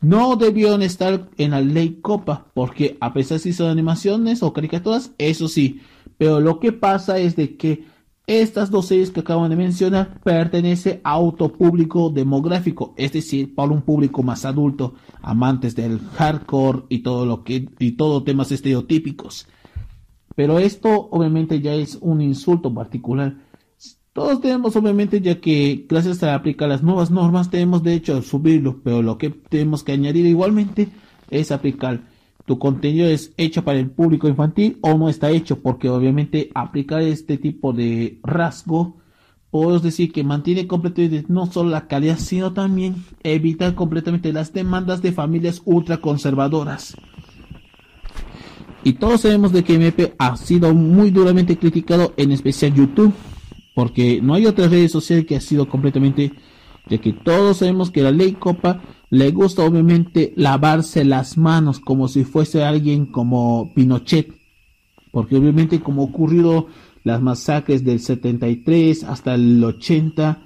no 0.00 0.36
debieron 0.36 0.82
estar 0.82 1.28
en 1.38 1.52
la 1.52 1.60
ley 1.60 2.00
Copa, 2.02 2.46
porque 2.54 2.96
a 3.00 3.12
pesar 3.12 3.38
de 3.38 3.44
si 3.44 3.52
son 3.52 3.68
animaciones 3.68 4.42
o 4.42 4.52
caricaturas, 4.52 5.12
eso 5.18 5.48
sí. 5.48 5.80
Pero 6.18 6.40
lo 6.40 6.60
que 6.60 6.72
pasa 6.72 7.18
es 7.18 7.36
de 7.36 7.56
que 7.56 7.84
estas 8.26 8.70
dos 8.70 8.86
series 8.86 9.10
que 9.10 9.20
acabo 9.20 9.46
de 9.48 9.56
mencionar 9.56 10.20
pertenecen 10.22 11.00
a 11.04 11.12
auto 11.12 11.52
público 11.52 12.08
demográfico, 12.08 12.94
es 12.96 13.12
decir, 13.12 13.54
para 13.54 13.72
un 13.72 13.82
público 13.82 14.22
más 14.22 14.44
adulto, 14.44 14.94
amantes 15.20 15.74
del 15.74 16.00
hardcore 16.00 16.84
y 16.88 17.00
todo 17.00 17.26
lo 17.26 17.44
que 17.44 17.68
y 17.78 17.92
todo 17.92 18.24
temas 18.24 18.50
estereotípicos. 18.50 19.46
Pero 20.34 20.58
esto 20.58 21.08
obviamente 21.10 21.60
ya 21.60 21.74
es 21.74 21.98
un 22.00 22.20
insulto 22.20 22.72
particular. 22.72 23.36
Todos 24.14 24.40
tenemos 24.40 24.76
obviamente 24.76 25.20
ya 25.20 25.40
que 25.40 25.86
gracias 25.88 26.22
a 26.22 26.36
aplicar 26.36 26.68
las 26.68 26.84
nuevas 26.84 27.10
normas 27.10 27.50
tenemos 27.50 27.82
derecho 27.82 28.16
a 28.16 28.22
subirlo, 28.22 28.80
pero 28.84 29.02
lo 29.02 29.18
que 29.18 29.30
tenemos 29.30 29.82
que 29.82 29.90
añadir 29.90 30.24
igualmente 30.24 30.88
es 31.30 31.50
aplicar 31.50 32.00
tu 32.46 32.60
contenido 32.60 33.08
es 33.08 33.32
hecho 33.36 33.64
para 33.64 33.80
el 33.80 33.90
público 33.90 34.28
infantil 34.28 34.78
o 34.82 34.96
no 34.96 35.08
está 35.08 35.30
hecho, 35.30 35.60
porque 35.60 35.88
obviamente 35.88 36.50
aplicar 36.54 37.02
este 37.02 37.38
tipo 37.38 37.72
de 37.72 38.20
rasgo, 38.22 38.98
puedo 39.50 39.80
decir 39.80 40.12
que 40.12 40.22
mantiene 40.22 40.68
completamente 40.68 41.24
no 41.28 41.46
solo 41.46 41.70
la 41.70 41.88
calidad, 41.88 42.18
sino 42.18 42.52
también 42.52 43.04
evitar 43.24 43.74
completamente 43.74 44.32
las 44.32 44.52
demandas 44.52 45.02
de 45.02 45.10
familias 45.10 45.60
ultraconservadoras. 45.64 46.96
Y 48.84 48.92
todos 48.92 49.22
sabemos 49.22 49.52
de 49.52 49.64
que 49.64 49.74
MP 49.74 50.14
ha 50.18 50.36
sido 50.36 50.72
muy 50.72 51.10
duramente 51.10 51.58
criticado, 51.58 52.12
en 52.16 52.30
especial 52.30 52.74
YouTube, 52.74 53.12
porque 53.74 54.20
no 54.22 54.34
hay 54.34 54.46
otras 54.46 54.70
redes 54.70 54.92
sociales 54.92 55.26
que 55.26 55.36
ha 55.36 55.40
sido 55.40 55.68
completamente, 55.68 56.32
ya 56.88 56.98
que 56.98 57.12
todos 57.12 57.58
sabemos 57.58 57.90
que 57.90 58.02
la 58.02 58.12
ley 58.12 58.32
Copa 58.32 58.82
le 59.10 59.30
gusta 59.30 59.64
obviamente 59.64 60.32
lavarse 60.36 61.04
las 61.04 61.36
manos 61.36 61.80
como 61.80 62.08
si 62.08 62.24
fuese 62.24 62.64
alguien 62.64 63.06
como 63.06 63.72
Pinochet, 63.74 64.32
porque 65.12 65.36
obviamente 65.36 65.80
como 65.80 66.02
ocurrido 66.04 66.68
las 67.04 67.20
masacres 67.20 67.84
del 67.84 68.00
73 68.00 69.04
hasta 69.04 69.34
el 69.34 69.62
80, 69.62 70.42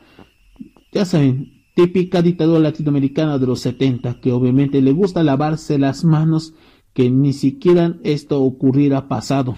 ya 0.92 1.04
saben, 1.04 1.58
típica 1.74 2.22
dictadura 2.22 2.58
latinoamericana 2.58 3.38
de 3.38 3.46
los 3.46 3.60
70, 3.60 4.20
que 4.20 4.32
obviamente 4.32 4.82
le 4.82 4.92
gusta 4.92 5.22
lavarse 5.22 5.78
las 5.78 6.04
manos, 6.04 6.54
que 6.92 7.08
ni 7.08 7.32
siquiera 7.32 7.96
esto 8.02 8.42
ocurriera 8.42 9.06
pasado. 9.06 9.54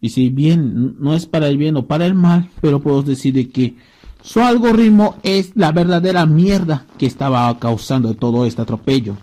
Y 0.00 0.10
si 0.10 0.28
bien 0.30 0.96
no 1.00 1.14
es 1.14 1.26
para 1.26 1.48
el 1.48 1.56
bien 1.56 1.76
o 1.76 1.86
para 1.86 2.06
el 2.06 2.14
mal, 2.14 2.48
pero 2.60 2.80
puedo 2.80 3.02
decir 3.02 3.50
que 3.52 3.76
su 4.22 4.40
algoritmo 4.40 5.16
es 5.22 5.52
la 5.54 5.72
verdadera 5.72 6.26
mierda 6.26 6.86
que 6.98 7.06
estaba 7.06 7.56
causando 7.58 8.14
todo 8.14 8.44
este 8.44 8.62
atropello. 8.62 9.16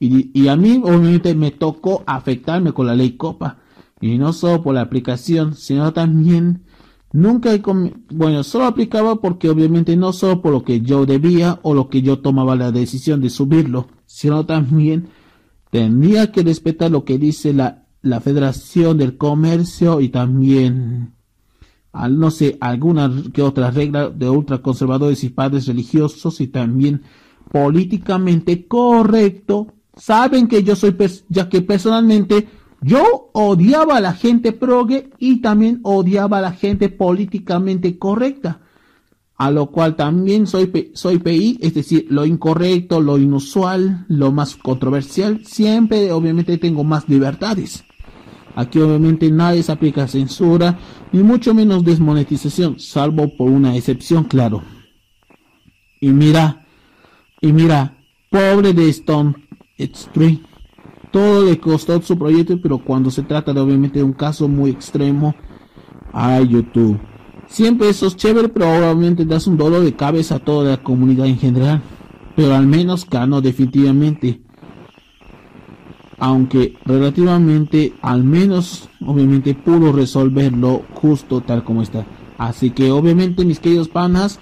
Y, 0.00 0.46
a 0.46 0.56
mí 0.56 0.80
obviamente 0.84 1.34
me 1.34 1.50
tocó 1.50 2.04
afectarme 2.06 2.72
con 2.72 2.86
la 2.86 2.94
ley 2.94 3.16
Copa. 3.16 3.58
Y 4.00 4.16
no 4.16 4.32
solo 4.32 4.62
por 4.62 4.74
la 4.74 4.82
aplicación, 4.82 5.54
sino 5.54 5.92
también 5.92 6.62
nunca 7.12 7.52
he 7.52 7.60
bueno, 8.10 8.44
solo 8.44 8.66
aplicaba 8.66 9.20
porque 9.20 9.50
obviamente 9.50 9.96
no 9.96 10.12
solo 10.12 10.40
por 10.40 10.52
lo 10.52 10.62
que 10.62 10.82
yo 10.82 11.04
debía 11.04 11.58
o 11.62 11.74
lo 11.74 11.88
que 11.88 12.00
yo 12.00 12.20
tomaba 12.20 12.54
la 12.54 12.70
decisión 12.70 13.20
de 13.20 13.30
subirlo, 13.30 13.88
sino 14.06 14.46
también 14.46 15.08
tenía 15.70 16.30
que 16.30 16.42
respetar 16.42 16.92
lo 16.92 17.04
que 17.04 17.18
dice 17.18 17.52
la, 17.52 17.87
la 18.08 18.20
Federación 18.20 18.98
del 18.98 19.16
Comercio 19.16 20.00
y 20.00 20.08
también 20.08 21.14
no 22.06 22.30
sé, 22.30 22.56
alguna 22.60 23.10
que 23.32 23.42
otra 23.42 23.70
regla 23.70 24.08
de 24.08 24.28
ultraconservadores 24.28 25.24
y 25.24 25.30
padres 25.30 25.66
religiosos 25.66 26.40
y 26.40 26.48
también 26.48 27.02
políticamente 27.50 28.66
correcto, 28.66 29.68
saben 29.96 30.46
que 30.48 30.62
yo 30.62 30.76
soy, 30.76 30.96
ya 31.28 31.48
que 31.48 31.62
personalmente 31.62 32.48
yo 32.80 33.30
odiaba 33.32 33.96
a 33.96 34.00
la 34.00 34.12
gente 34.12 34.52
progue 34.52 35.10
y 35.18 35.40
también 35.40 35.80
odiaba 35.82 36.38
a 36.38 36.42
la 36.42 36.52
gente 36.52 36.88
políticamente 36.88 37.98
correcta, 37.98 38.60
a 39.36 39.50
lo 39.50 39.70
cual 39.70 39.96
también 39.96 40.46
soy, 40.46 40.92
soy 40.94 41.18
PI, 41.18 41.58
es 41.62 41.74
decir, 41.74 42.06
lo 42.10 42.26
incorrecto, 42.26 43.00
lo 43.00 43.18
inusual, 43.18 44.04
lo 44.08 44.30
más 44.30 44.54
controversial, 44.56 45.44
siempre 45.44 46.12
obviamente 46.12 46.58
tengo 46.58 46.84
más 46.84 47.08
libertades. 47.08 47.84
Aquí 48.54 48.78
obviamente 48.80 49.30
nadie 49.30 49.62
se 49.62 49.72
aplica 49.72 50.08
censura, 50.08 50.78
ni 51.12 51.22
mucho 51.22 51.54
menos 51.54 51.84
desmonetización, 51.84 52.78
salvo 52.78 53.36
por 53.36 53.50
una 53.50 53.76
excepción, 53.76 54.24
claro. 54.24 54.62
Y 56.00 56.08
mira, 56.10 56.66
y 57.40 57.52
mira, 57.52 57.98
pobre 58.30 58.72
de 58.72 58.88
Stone 58.88 59.34
Street. 59.76 60.40
Todo 61.10 61.44
le 61.44 61.58
costó 61.58 62.00
su 62.02 62.18
proyecto, 62.18 62.60
pero 62.60 62.78
cuando 62.78 63.10
se 63.10 63.22
trata 63.22 63.52
de 63.52 63.60
obviamente 63.60 64.00
de 64.00 64.04
un 64.04 64.12
caso 64.12 64.48
muy 64.48 64.70
extremo, 64.70 65.34
ay 66.12 66.48
YouTube. 66.48 67.00
Siempre 67.46 67.88
eso 67.88 68.06
es 68.06 68.16
chévere, 68.16 68.48
pero 68.48 68.68
obviamente 68.68 69.24
das 69.24 69.46
un 69.46 69.56
dolor 69.56 69.82
de 69.82 69.96
cabeza 69.96 70.36
a 70.36 70.38
toda 70.38 70.70
la 70.70 70.82
comunidad 70.82 71.26
en 71.26 71.38
general. 71.38 71.82
Pero 72.36 72.54
al 72.54 72.66
menos 72.66 73.04
Cano 73.04 73.40
definitivamente 73.40 74.42
aunque 76.18 76.74
relativamente 76.84 77.92
al 78.02 78.24
menos 78.24 78.88
obviamente 79.04 79.54
pudo 79.54 79.92
resolverlo 79.92 80.82
justo 80.94 81.40
tal 81.40 81.64
como 81.64 81.82
está. 81.82 82.06
Así 82.38 82.70
que 82.70 82.90
obviamente 82.90 83.44
mis 83.44 83.60
queridos 83.60 83.88
panas, 83.88 84.38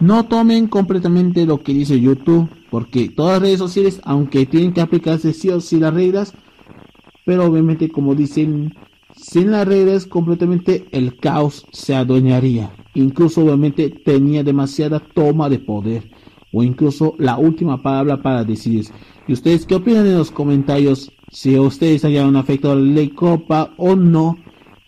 no 0.00 0.26
tomen 0.26 0.66
completamente 0.66 1.46
lo 1.46 1.62
que 1.62 1.72
dice 1.72 2.00
YouTube, 2.00 2.48
porque 2.70 3.08
todas 3.08 3.34
las 3.34 3.42
redes 3.42 3.58
sociales, 3.58 4.00
aunque 4.04 4.46
tienen 4.46 4.72
que 4.72 4.80
aplicarse 4.80 5.32
sí 5.32 5.48
o 5.48 5.60
sí 5.60 5.78
las 5.78 5.94
reglas, 5.94 6.34
pero 7.24 7.46
obviamente 7.46 7.88
como 7.88 8.14
dicen, 8.14 8.74
sin 9.16 9.50
las 9.50 9.66
reglas 9.66 10.06
completamente 10.06 10.86
el 10.92 11.16
caos 11.16 11.66
se 11.72 11.94
adueñaría. 11.94 12.70
Incluso 12.94 13.42
obviamente 13.42 13.88
tenía 13.88 14.44
demasiada 14.44 15.00
toma 15.00 15.48
de 15.48 15.58
poder, 15.58 16.10
o 16.52 16.62
incluso 16.62 17.14
la 17.18 17.38
última 17.38 17.82
palabra 17.82 18.22
para 18.22 18.44
decidir. 18.44 18.86
¿Y 19.26 19.32
ustedes 19.32 19.66
qué 19.66 19.74
opinan 19.76 20.06
en 20.06 20.18
los 20.18 20.30
comentarios? 20.30 21.12
Si 21.30 21.58
ustedes 21.58 22.04
hayan 22.04 22.36
afectado 22.36 22.74
a 22.74 22.76
la 22.76 22.82
ley 22.82 23.08
Copa 23.10 23.72
o 23.76 23.96
no, 23.96 24.38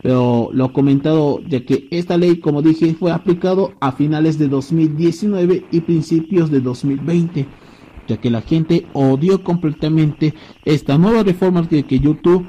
pero 0.03 0.51
lo 0.53 0.72
comentado 0.72 1.40
ya 1.46 1.64
que 1.64 1.88
esta 1.90 2.16
ley, 2.16 2.38
como 2.38 2.62
dije, 2.62 2.94
fue 2.94 3.11
aplicado 3.11 3.74
a 3.81 3.92
finales 3.92 4.38
de 4.38 4.48
2019 4.48 5.66
y 5.70 5.81
principios 5.81 6.51
de 6.51 6.61
2020, 6.61 7.46
ya 8.07 8.16
que 8.16 8.31
la 8.31 8.42
gente 8.42 8.87
odió 8.92 9.42
completamente 9.42 10.35
esta 10.64 10.98
nueva 10.98 11.24
reforma 11.24 11.68
que, 11.68 11.83
que 11.83 11.98
YouTube 11.98 12.46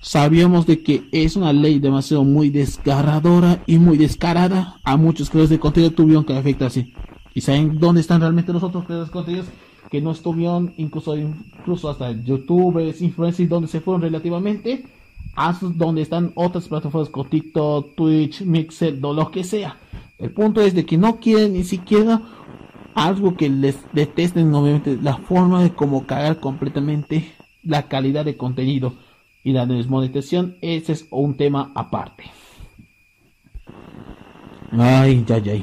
sabíamos 0.00 0.66
de 0.66 0.82
que 0.82 1.08
es 1.12 1.34
una 1.34 1.52
ley 1.52 1.80
demasiado 1.80 2.24
muy 2.24 2.50
desgarradora 2.50 3.62
y 3.66 3.78
muy 3.78 3.96
descarada. 3.96 4.76
A 4.84 4.96
muchos 4.96 5.30
creadores 5.30 5.50
de 5.50 5.58
contenido 5.58 5.92
tuvieron 5.92 6.24
que 6.24 6.36
afectarse. 6.36 6.92
¿Y 7.34 7.40
saben 7.40 7.78
dónde 7.80 8.02
están 8.02 8.20
realmente 8.20 8.52
los 8.52 8.62
otros 8.62 8.84
creadores 8.84 9.08
de 9.08 9.12
contenidos? 9.12 9.46
Que 9.94 10.00
no 10.00 10.10
estuvieron 10.10 10.74
incluso 10.76 11.16
incluso 11.16 11.88
hasta 11.88 12.10
youtubers, 12.10 13.00
influencers 13.00 13.48
donde 13.48 13.68
se 13.68 13.80
fueron 13.80 14.02
relativamente 14.02 14.82
a 15.36 15.56
donde 15.60 16.02
están 16.02 16.32
otras 16.34 16.66
plataformas 16.66 17.10
como 17.10 17.28
TikTok, 17.28 17.94
Twitch, 17.94 18.42
Mixer, 18.42 18.98
lo 18.98 19.30
que 19.30 19.44
sea. 19.44 19.76
El 20.18 20.32
punto 20.32 20.60
es 20.62 20.74
de 20.74 20.84
que 20.84 20.98
no 20.98 21.20
quieren 21.20 21.52
ni 21.52 21.62
siquiera 21.62 22.22
algo 22.96 23.36
que 23.36 23.48
les 23.48 23.78
detesten 23.92 24.52
obviamente 24.52 24.98
la 25.00 25.16
forma 25.18 25.62
de 25.62 25.70
cómo 25.70 26.08
cagar 26.08 26.40
completamente 26.40 27.32
la 27.62 27.86
calidad 27.86 28.24
de 28.24 28.36
contenido 28.36 28.94
y 29.44 29.52
la 29.52 29.64
desmonetización, 29.64 30.56
ese 30.60 30.90
es 30.90 31.06
un 31.12 31.36
tema 31.36 31.70
aparte. 31.76 32.24
Ay, 34.72 35.22
ya, 35.24 35.38
ya. 35.38 35.54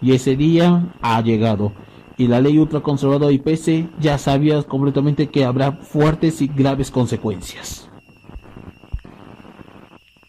Y 0.00 0.12
ese 0.12 0.36
día 0.36 0.94
ha 1.02 1.20
llegado. 1.20 1.74
Y 2.18 2.26
la 2.26 2.40
ley 2.40 2.58
ultraconservadora 2.58 3.32
y 3.32 3.38
PC, 3.38 3.88
ya 4.00 4.18
sabías 4.18 4.66
completamente 4.66 5.28
que 5.28 5.44
habrá 5.44 5.72
fuertes 5.72 6.42
y 6.42 6.48
graves 6.48 6.90
consecuencias. 6.90 7.88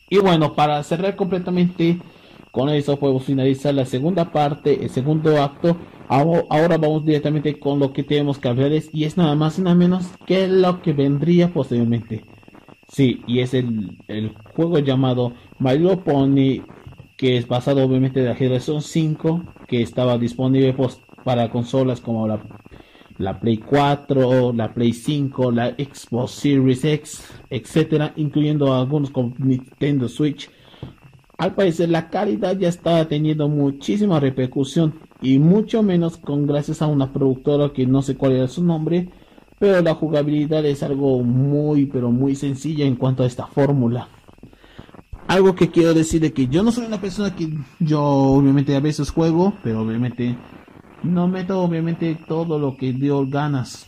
Y 0.09 0.19
bueno, 0.19 0.53
para 0.55 0.81
cerrar 0.83 1.15
completamente 1.15 1.99
con 2.51 2.69
eso 2.69 2.97
podemos 2.97 3.23
finalizar 3.23 3.73
la 3.73 3.85
segunda 3.85 4.31
parte, 4.31 4.83
el 4.83 4.89
segundo 4.89 5.41
acto. 5.41 5.77
Ahora 6.07 6.77
vamos 6.77 7.05
directamente 7.05 7.59
con 7.59 7.79
lo 7.79 7.93
que 7.93 8.03
tenemos 8.03 8.39
que 8.39 8.47
hablar 8.47 8.71
y 8.91 9.03
es 9.03 9.17
nada 9.17 9.35
más 9.35 9.59
y 9.59 9.61
nada 9.61 9.75
menos 9.75 10.07
que 10.25 10.47
lo 10.47 10.81
que 10.81 10.93
vendría 10.93 11.53
posteriormente. 11.53 12.23
Sí, 12.87 13.21
y 13.27 13.39
es 13.39 13.53
el, 13.53 13.99
juego 14.55 14.79
llamado 14.79 15.33
My 15.59 15.77
Pony, 15.97 16.63
que 17.15 17.37
es 17.37 17.47
basado 17.47 17.83
obviamente 17.83 18.21
de 18.21 18.29
la 18.29 18.35
generación 18.35 18.81
5, 18.81 19.43
que 19.67 19.83
estaba 19.83 20.17
disponible 20.17 20.73
pues, 20.73 20.99
para 21.23 21.49
consolas 21.49 22.01
como 22.01 22.27
la, 22.27 22.39
la 23.17 23.39
Play 23.39 23.57
4, 23.57 24.53
la 24.53 24.73
Play 24.73 24.93
5, 24.93 25.51
la 25.51 25.69
Xbox 25.71 26.31
Series 26.31 26.83
X, 26.85 27.23
etcétera, 27.49 28.13
incluyendo 28.15 28.73
algunos 28.73 29.11
con 29.11 29.35
Nintendo 29.37 30.07
Switch. 30.07 30.49
Al 31.37 31.55
parecer 31.55 31.89
la 31.89 32.09
calidad 32.09 32.57
ya 32.57 32.67
estaba 32.67 33.05
teniendo 33.07 33.47
muchísima 33.47 34.19
repercusión 34.19 34.95
y 35.21 35.39
mucho 35.39 35.83
menos 35.83 36.17
con 36.17 36.45
gracias 36.45 36.81
a 36.81 36.87
una 36.87 37.13
productora 37.13 37.71
que 37.71 37.85
no 37.85 38.01
sé 38.01 38.15
cuál 38.15 38.33
era 38.33 38.47
su 38.47 38.63
nombre, 38.63 39.09
pero 39.57 39.81
la 39.81 39.95
jugabilidad 39.95 40.65
es 40.65 40.83
algo 40.83 41.21
muy 41.23 41.85
pero 41.85 42.11
muy 42.11 42.35
sencilla 42.35 42.85
en 42.85 42.95
cuanto 42.95 43.23
a 43.23 43.27
esta 43.27 43.47
fórmula. 43.47 44.09
Algo 45.27 45.55
que 45.55 45.69
quiero 45.69 45.93
decir 45.93 46.21
de 46.21 46.33
que 46.33 46.47
yo 46.47 46.63
no 46.63 46.71
soy 46.71 46.85
una 46.85 46.99
persona 46.99 47.35
que 47.35 47.49
yo 47.79 48.01
obviamente 48.01 48.75
a 48.75 48.79
veces 48.79 49.11
juego, 49.11 49.53
pero 49.63 49.81
obviamente 49.81 50.35
no 51.03 51.27
meto 51.27 51.61
obviamente 51.61 52.15
todo 52.27 52.59
lo 52.59 52.75
que 52.75 52.93
dio 52.93 53.25
ganas. 53.27 53.87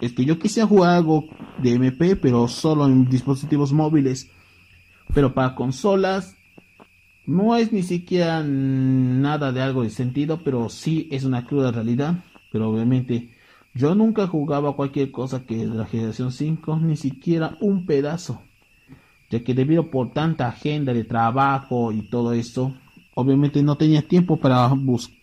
Es 0.00 0.12
que 0.12 0.24
yo 0.24 0.38
quisiera 0.38 0.66
jugar 0.66 0.96
algo 0.96 1.26
de 1.58 1.74
MP, 1.74 2.16
pero 2.16 2.48
solo 2.48 2.86
en 2.86 3.08
dispositivos 3.08 3.72
móviles. 3.72 4.30
Pero 5.12 5.34
para 5.34 5.54
consolas 5.54 6.36
no 7.26 7.56
es 7.56 7.72
ni 7.72 7.82
siquiera 7.82 8.42
nada 8.42 9.52
de 9.52 9.60
algo 9.60 9.82
de 9.82 9.90
sentido, 9.90 10.40
pero 10.42 10.68
sí 10.68 11.08
es 11.10 11.24
una 11.24 11.44
cruda 11.46 11.70
realidad. 11.70 12.24
Pero 12.50 12.70
obviamente 12.70 13.30
yo 13.74 13.94
nunca 13.94 14.26
jugaba 14.26 14.74
cualquier 14.74 15.10
cosa 15.10 15.44
que 15.44 15.58
de 15.58 15.66
la 15.66 15.86
generación 15.86 16.32
5, 16.32 16.78
ni 16.78 16.96
siquiera 16.96 17.56
un 17.60 17.86
pedazo. 17.86 18.42
Ya 19.30 19.44
que 19.44 19.54
debido 19.54 19.90
por 19.90 20.12
tanta 20.12 20.48
agenda 20.48 20.92
de 20.92 21.04
trabajo 21.04 21.92
y 21.92 22.08
todo 22.08 22.32
eso, 22.32 22.74
obviamente 23.14 23.62
no 23.62 23.76
tenía 23.76 24.02
tiempo 24.02 24.38
para 24.38 24.66
buscar 24.68 25.19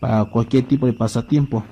para 0.00 0.24
cualquier 0.26 0.66
tipo 0.66 0.86
de 0.86 0.92
pasatiempo. 0.92 1.64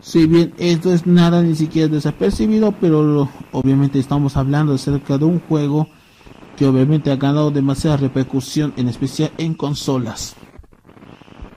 Si 0.00 0.26
bien 0.26 0.54
esto 0.58 0.92
es 0.92 1.06
nada 1.06 1.42
ni 1.42 1.54
siquiera 1.54 1.88
desapercibido, 1.88 2.72
pero 2.72 3.28
obviamente 3.52 3.98
estamos 3.98 4.36
hablando 4.36 4.74
acerca 4.74 5.18
de 5.18 5.24
un 5.24 5.40
juego 5.40 5.88
que 6.56 6.66
obviamente 6.66 7.10
ha 7.10 7.16
ganado 7.16 7.50
demasiada 7.50 7.96
repercusión, 7.96 8.72
en 8.76 8.88
especial 8.88 9.30
en 9.38 9.54
consolas 9.54 10.36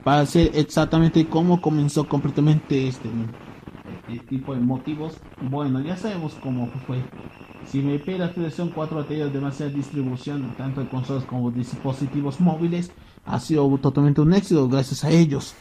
para 0.02 0.26
ser 0.26 0.50
exactamente 0.54 1.26
cómo 1.26 1.60
comenzó 1.60 2.08
completamente 2.08 2.88
este, 2.88 3.08
este, 4.08 4.26
tipo 4.26 4.54
de 4.54 4.60
motivos. 4.60 5.18
Bueno, 5.40 5.80
ya 5.80 5.96
sabemos 5.96 6.34
cómo 6.42 6.68
fue. 6.86 7.02
Si 7.66 7.80
me 7.80 7.98
pide 7.98 8.18
la 8.18 8.28
generación 8.28 8.72
4 8.74 8.98
ha 8.98 9.06
tenido 9.06 9.30
demasiada 9.30 9.70
distribución, 9.70 10.54
tanto 10.56 10.80
en 10.80 10.88
consolas 10.88 11.24
como 11.24 11.50
dispositivos 11.50 12.40
móviles, 12.40 12.92
ha 13.24 13.40
sido 13.40 13.68
totalmente 13.78 14.20
un 14.20 14.34
éxito 14.34 14.68
gracias 14.68 15.04
a 15.04 15.10
ellos. 15.10 15.54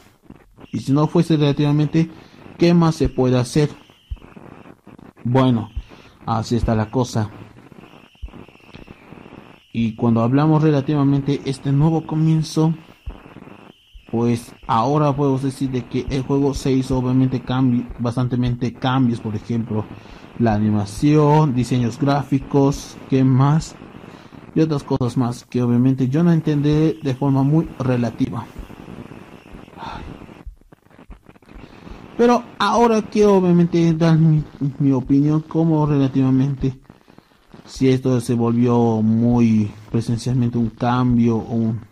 Y 0.71 0.79
si 0.79 0.91
no 0.91 1.07
fuese 1.07 1.37
relativamente, 1.37 2.09
¿qué 2.57 2.73
más 2.73 2.95
se 2.95 3.09
puede 3.09 3.37
hacer? 3.37 3.69
Bueno, 5.23 5.69
así 6.25 6.55
está 6.55 6.75
la 6.75 6.89
cosa. 6.89 7.29
Y 9.73 9.95
cuando 9.95 10.21
hablamos 10.21 10.63
relativamente 10.63 11.41
este 11.45 11.71
nuevo 11.71 12.05
comienzo, 12.05 12.73
pues 14.11 14.53
ahora 14.67 15.15
podemos 15.15 15.43
decir 15.43 15.71
de 15.71 15.85
que 15.85 16.05
el 16.09 16.23
juego 16.23 16.53
se 16.53 16.71
hizo 16.71 16.97
obviamente 16.97 17.41
cambi 17.41 17.87
bastantemente 17.99 18.73
cambios, 18.73 19.21
por 19.21 19.35
ejemplo, 19.35 19.85
la 20.39 20.53
animación, 20.53 21.55
diseños 21.55 21.97
gráficos, 21.97 22.97
qué 23.09 23.23
más 23.23 23.75
y 24.53 24.61
otras 24.61 24.83
cosas 24.83 25.17
más 25.17 25.45
que 25.45 25.61
obviamente 25.61 26.07
yo 26.09 26.23
no 26.23 26.31
entendí 26.31 26.99
de 27.01 27.15
forma 27.15 27.43
muy 27.43 27.67
relativa. 27.79 28.45
Pero 32.17 32.43
ahora 32.59 33.01
quiero 33.01 33.35
obviamente 33.35 33.93
dar 33.93 34.17
mi, 34.17 34.43
mi 34.79 34.91
opinión 34.91 35.41
como 35.41 35.85
relativamente 35.85 36.79
si 37.65 37.89
esto 37.89 38.19
se 38.19 38.33
volvió 38.33 39.01
muy 39.01 39.71
presencialmente 39.91 40.57
un 40.57 40.69
cambio 40.69 41.37
o 41.37 41.53
un 41.53 41.91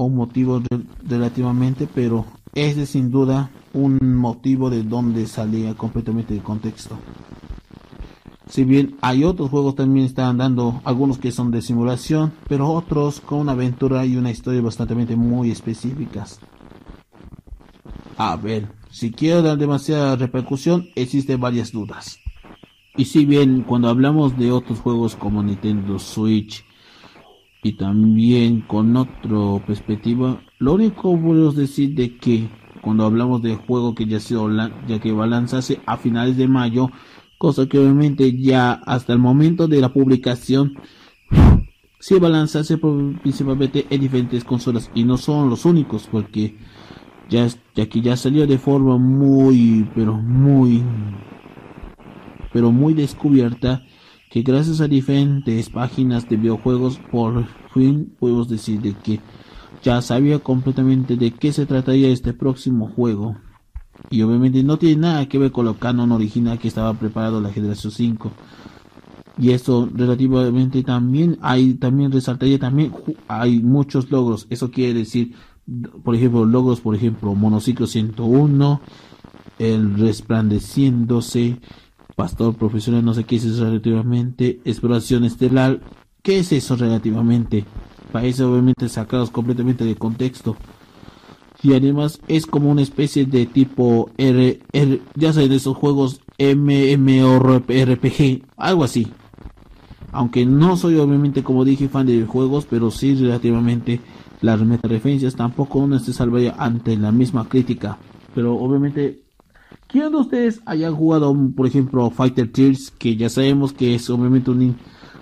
o 0.00 0.08
motivo 0.08 0.62
relativamente, 1.02 1.88
pero 1.92 2.24
ese 2.54 2.82
es 2.82 2.90
sin 2.90 3.10
duda 3.10 3.50
un 3.72 3.98
motivo 4.14 4.70
de 4.70 4.84
donde 4.84 5.26
salía 5.26 5.74
completamente 5.74 6.34
de 6.34 6.40
contexto. 6.40 6.96
Si 8.48 8.64
bien 8.64 8.96
hay 9.02 9.24
otros 9.24 9.50
juegos 9.50 9.74
también 9.74 10.06
están 10.06 10.38
dando 10.38 10.80
algunos 10.84 11.18
que 11.18 11.32
son 11.32 11.50
de 11.50 11.60
simulación, 11.60 12.32
pero 12.48 12.68
otros 12.68 13.20
con 13.20 13.40
una 13.40 13.52
aventura 13.52 14.06
y 14.06 14.16
una 14.16 14.30
historia 14.30 14.62
bastante 14.62 14.94
muy 15.16 15.50
específicas. 15.50 16.40
A 18.16 18.36
ver, 18.36 18.72
si 18.90 19.12
quiero 19.12 19.42
dar 19.42 19.58
demasiada 19.58 20.16
repercusión, 20.16 20.88
existen 20.94 21.40
varias 21.40 21.72
dudas. 21.72 22.18
Y 22.96 23.04
si 23.04 23.26
bien 23.26 23.62
cuando 23.62 23.88
hablamos 23.88 24.36
de 24.38 24.50
otros 24.50 24.80
juegos 24.80 25.14
como 25.14 25.42
Nintendo 25.42 25.98
Switch, 25.98 26.64
y 27.62 27.72
también 27.72 28.62
con 28.62 28.96
otra 28.96 29.64
perspectiva, 29.66 30.40
lo 30.58 30.74
único 30.74 31.16
bueno 31.16 31.50
es 31.50 31.56
decir 31.56 31.94
de 31.94 32.16
que 32.16 32.48
cuando 32.80 33.04
hablamos 33.04 33.42
de 33.42 33.56
juego 33.56 33.94
que 33.94 34.06
ya, 34.06 34.20
sido, 34.20 34.48
ya 34.86 34.98
que 35.00 35.12
va 35.12 35.24
a 35.24 35.28
lanzarse 35.28 35.80
a 35.84 35.96
finales 35.96 36.36
de 36.36 36.48
mayo, 36.48 36.90
cosa 37.38 37.66
que 37.66 37.78
obviamente 37.78 38.36
ya 38.36 38.72
hasta 38.72 39.12
el 39.12 39.18
momento 39.18 39.68
de 39.68 39.80
la 39.80 39.92
publicación 39.92 40.74
sí 42.00 42.18
va 42.18 42.28
a 42.28 42.32
lanzarse 42.32 42.78
principalmente 42.78 43.86
en 43.90 44.00
diferentes 44.00 44.44
consolas 44.44 44.90
y 44.94 45.04
no 45.04 45.16
son 45.16 45.48
los 45.48 45.64
únicos 45.64 46.08
porque 46.10 46.56
ya, 47.30 47.48
ya 47.74 47.88
que 47.88 48.00
ya 48.00 48.16
salió 48.16 48.46
de 48.46 48.58
forma 48.58 48.98
muy 48.98 49.88
pero 49.94 50.14
muy 50.14 50.82
pero 52.52 52.72
muy 52.72 52.94
descubierta 52.94 53.82
que 54.30 54.42
gracias 54.42 54.80
a 54.80 54.88
diferentes 54.88 55.70
páginas 55.70 56.28
de 56.28 56.36
videojuegos 56.36 56.98
por 57.10 57.46
fin 57.72 58.14
podemos 58.18 58.48
decir 58.48 58.80
de 58.80 58.94
que 58.94 59.20
ya 59.82 60.02
sabía 60.02 60.38
completamente 60.38 61.16
de 61.16 61.30
qué 61.30 61.52
se 61.52 61.66
trataría 61.66 62.08
este 62.08 62.32
próximo 62.32 62.88
juego. 62.88 63.36
Y 64.10 64.22
obviamente 64.22 64.62
no 64.62 64.78
tiene 64.78 65.02
nada 65.02 65.28
que 65.28 65.38
ver 65.38 65.52
con 65.52 65.66
lo 65.66 65.74
canon 65.74 66.12
original 66.12 66.58
que 66.58 66.68
estaba 66.68 66.94
preparado 66.94 67.40
la 67.40 67.52
generación 67.52 67.92
5. 67.92 68.32
Y 69.38 69.50
eso 69.50 69.88
relativamente 69.92 70.82
también 70.82 71.38
hay, 71.42 71.74
también 71.74 72.10
resaltaría 72.10 72.58
también, 72.58 72.92
hay 73.28 73.60
muchos 73.60 74.10
logros. 74.10 74.46
Eso 74.50 74.70
quiere 74.70 74.94
decir, 74.94 75.34
por 76.02 76.14
ejemplo, 76.14 76.44
logros, 76.44 76.80
por 76.80 76.94
ejemplo, 76.94 77.34
Monociclo 77.34 77.86
101, 77.86 78.80
el 79.58 79.94
resplandeciéndose, 79.96 81.60
pastor 82.16 82.54
profesional, 82.56 83.04
no 83.04 83.14
sé 83.14 83.24
qué 83.24 83.36
es 83.36 83.44
eso 83.44 83.64
relativamente, 83.64 84.60
exploración 84.64 85.24
estelar, 85.24 85.80
¿qué 86.22 86.40
es 86.40 86.52
eso 86.52 86.74
relativamente? 86.74 87.64
Países 88.10 88.40
obviamente 88.40 88.88
sacados 88.88 89.30
completamente 89.30 89.84
de 89.84 89.94
contexto. 89.94 90.56
Y 91.62 91.74
además 91.74 92.20
es 92.28 92.46
como 92.46 92.70
una 92.70 92.82
especie 92.82 93.26
de 93.26 93.46
tipo 93.46 94.10
R, 94.16 94.60
R 94.72 95.02
ya 95.14 95.32
saben, 95.32 95.52
esos 95.52 95.76
juegos 95.76 96.20
MMORPG, 96.38 98.42
algo 98.56 98.84
así. 98.84 99.08
Aunque 100.12 100.46
no 100.46 100.76
soy 100.76 100.96
obviamente 100.96 101.42
como 101.42 101.64
dije 101.64 101.88
fan 101.88 102.06
de 102.06 102.24
juegos, 102.26 102.66
pero 102.68 102.90
sí 102.90 103.14
relativamente 103.14 104.00
las 104.40 104.60
referencias 104.60 105.34
tampoco 105.34 105.80
uno 105.80 105.98
se 105.98 106.12
salvaría 106.12 106.54
ante 106.58 106.96
la 106.96 107.12
misma 107.12 107.48
crítica. 107.48 107.98
Pero 108.34 108.54
obviamente 108.54 109.22
¿Quién 109.88 110.12
de 110.12 110.18
ustedes 110.18 110.60
hayan 110.66 110.94
jugado, 110.94 111.34
por 111.56 111.66
ejemplo, 111.66 112.10
Fighter 112.10 112.52
Tears, 112.52 112.90
que 112.90 113.16
ya 113.16 113.30
sabemos 113.30 113.72
que 113.72 113.94
es 113.94 114.10
obviamente 114.10 114.50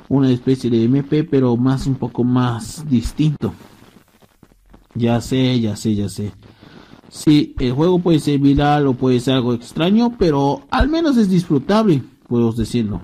una 0.09 0.31
especie 0.31 0.68
de 0.68 0.83
MP, 0.83 1.22
pero 1.22 1.57
más 1.57 1.87
un 1.87 1.94
poco 1.94 2.25
más 2.25 2.85
distinto? 2.88 3.55
Ya 4.97 5.21
sé, 5.21 5.61
ya 5.61 5.77
sé, 5.77 5.95
ya 5.95 6.09
sé. 6.09 6.33
Sí, 7.09 7.55
el 7.59 7.73
juego 7.73 7.99
puede 7.99 8.19
ser 8.19 8.39
viral 8.39 8.87
o 8.87 8.95
puede 8.95 9.21
ser 9.21 9.35
algo 9.35 9.55
extraño, 9.55 10.17
pero 10.19 10.67
al 10.71 10.89
menos 10.89 11.17
es 11.17 11.29
disfrutable, 11.29 12.03
puedo 12.29 12.53
decirlo. 12.53 13.01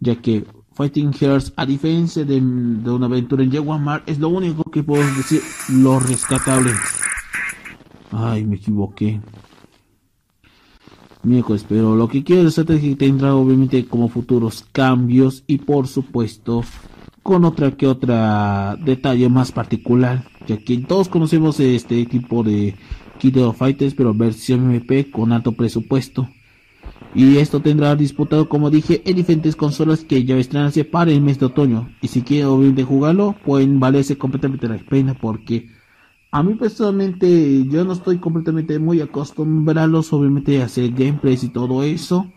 Ya 0.00 0.16
que 0.16 0.44
Fighting 0.74 1.12
Hearts, 1.12 1.52
a 1.56 1.66
diferencia 1.66 2.24
de, 2.24 2.38
una 2.38 3.06
aventura 3.06 3.44
en 3.44 3.52
Jaguar 3.52 4.02
es 4.06 4.18
lo 4.18 4.28
único 4.28 4.64
que 4.64 4.82
puedo 4.82 5.04
decir 5.16 5.40
lo 5.68 6.00
rescatable. 6.00 6.72
Ay, 8.10 8.44
me 8.44 8.56
equivoqué. 8.56 9.20
Miércoles, 11.22 11.64
pero 11.68 11.96
lo 11.96 12.08
que 12.08 12.22
quiero 12.22 12.48
es 12.48 12.56
que 12.56 12.96
tendrá 12.96 13.34
obviamente 13.34 13.86
como 13.86 14.08
futuros 14.08 14.66
cambios 14.72 15.44
y 15.46 15.58
por 15.58 15.88
supuesto 15.88 16.62
con 17.24 17.46
otra 17.46 17.72
que 17.72 17.86
otra 17.86 18.76
detalle 18.76 19.30
más 19.30 19.50
particular, 19.50 20.24
ya 20.46 20.58
que 20.58 20.76
todos 20.76 21.08
conocemos 21.08 21.58
este 21.58 22.04
tipo 22.04 22.42
de 22.42 22.76
Kid 23.18 23.38
of 23.42 23.56
Fighters, 23.56 23.94
pero 23.94 24.12
versión 24.12 24.70
MP 24.70 25.10
con 25.10 25.32
alto 25.32 25.52
presupuesto. 25.52 26.28
Y 27.14 27.38
esto 27.38 27.60
tendrá 27.60 27.96
disputado, 27.96 28.48
como 28.48 28.68
dije, 28.70 29.00
en 29.06 29.16
diferentes 29.16 29.56
consolas 29.56 30.04
que 30.04 30.24
ya 30.24 30.36
estrenarse 30.36 30.84
para 30.84 31.12
el 31.12 31.22
mes 31.22 31.38
de 31.38 31.46
otoño. 31.46 31.88
Y 32.02 32.08
si 32.08 32.20
quieren 32.20 32.48
obviamente 32.48 32.84
jugarlo, 32.84 33.34
pueden 33.42 33.80
valerse 33.80 34.18
completamente 34.18 34.68
la 34.68 34.76
pena 34.76 35.14
porque 35.14 35.70
a 36.30 36.42
mí 36.42 36.56
personalmente 36.56 37.64
yo 37.68 37.86
no 37.86 37.94
estoy 37.94 38.18
completamente 38.18 38.78
muy 38.78 39.00
acostumbrado 39.00 40.02
obviamente 40.10 40.60
a 40.60 40.66
hacer 40.66 40.90
gameplays 40.90 41.42
y 41.42 41.48
todo 41.48 41.84
eso. 41.84 42.30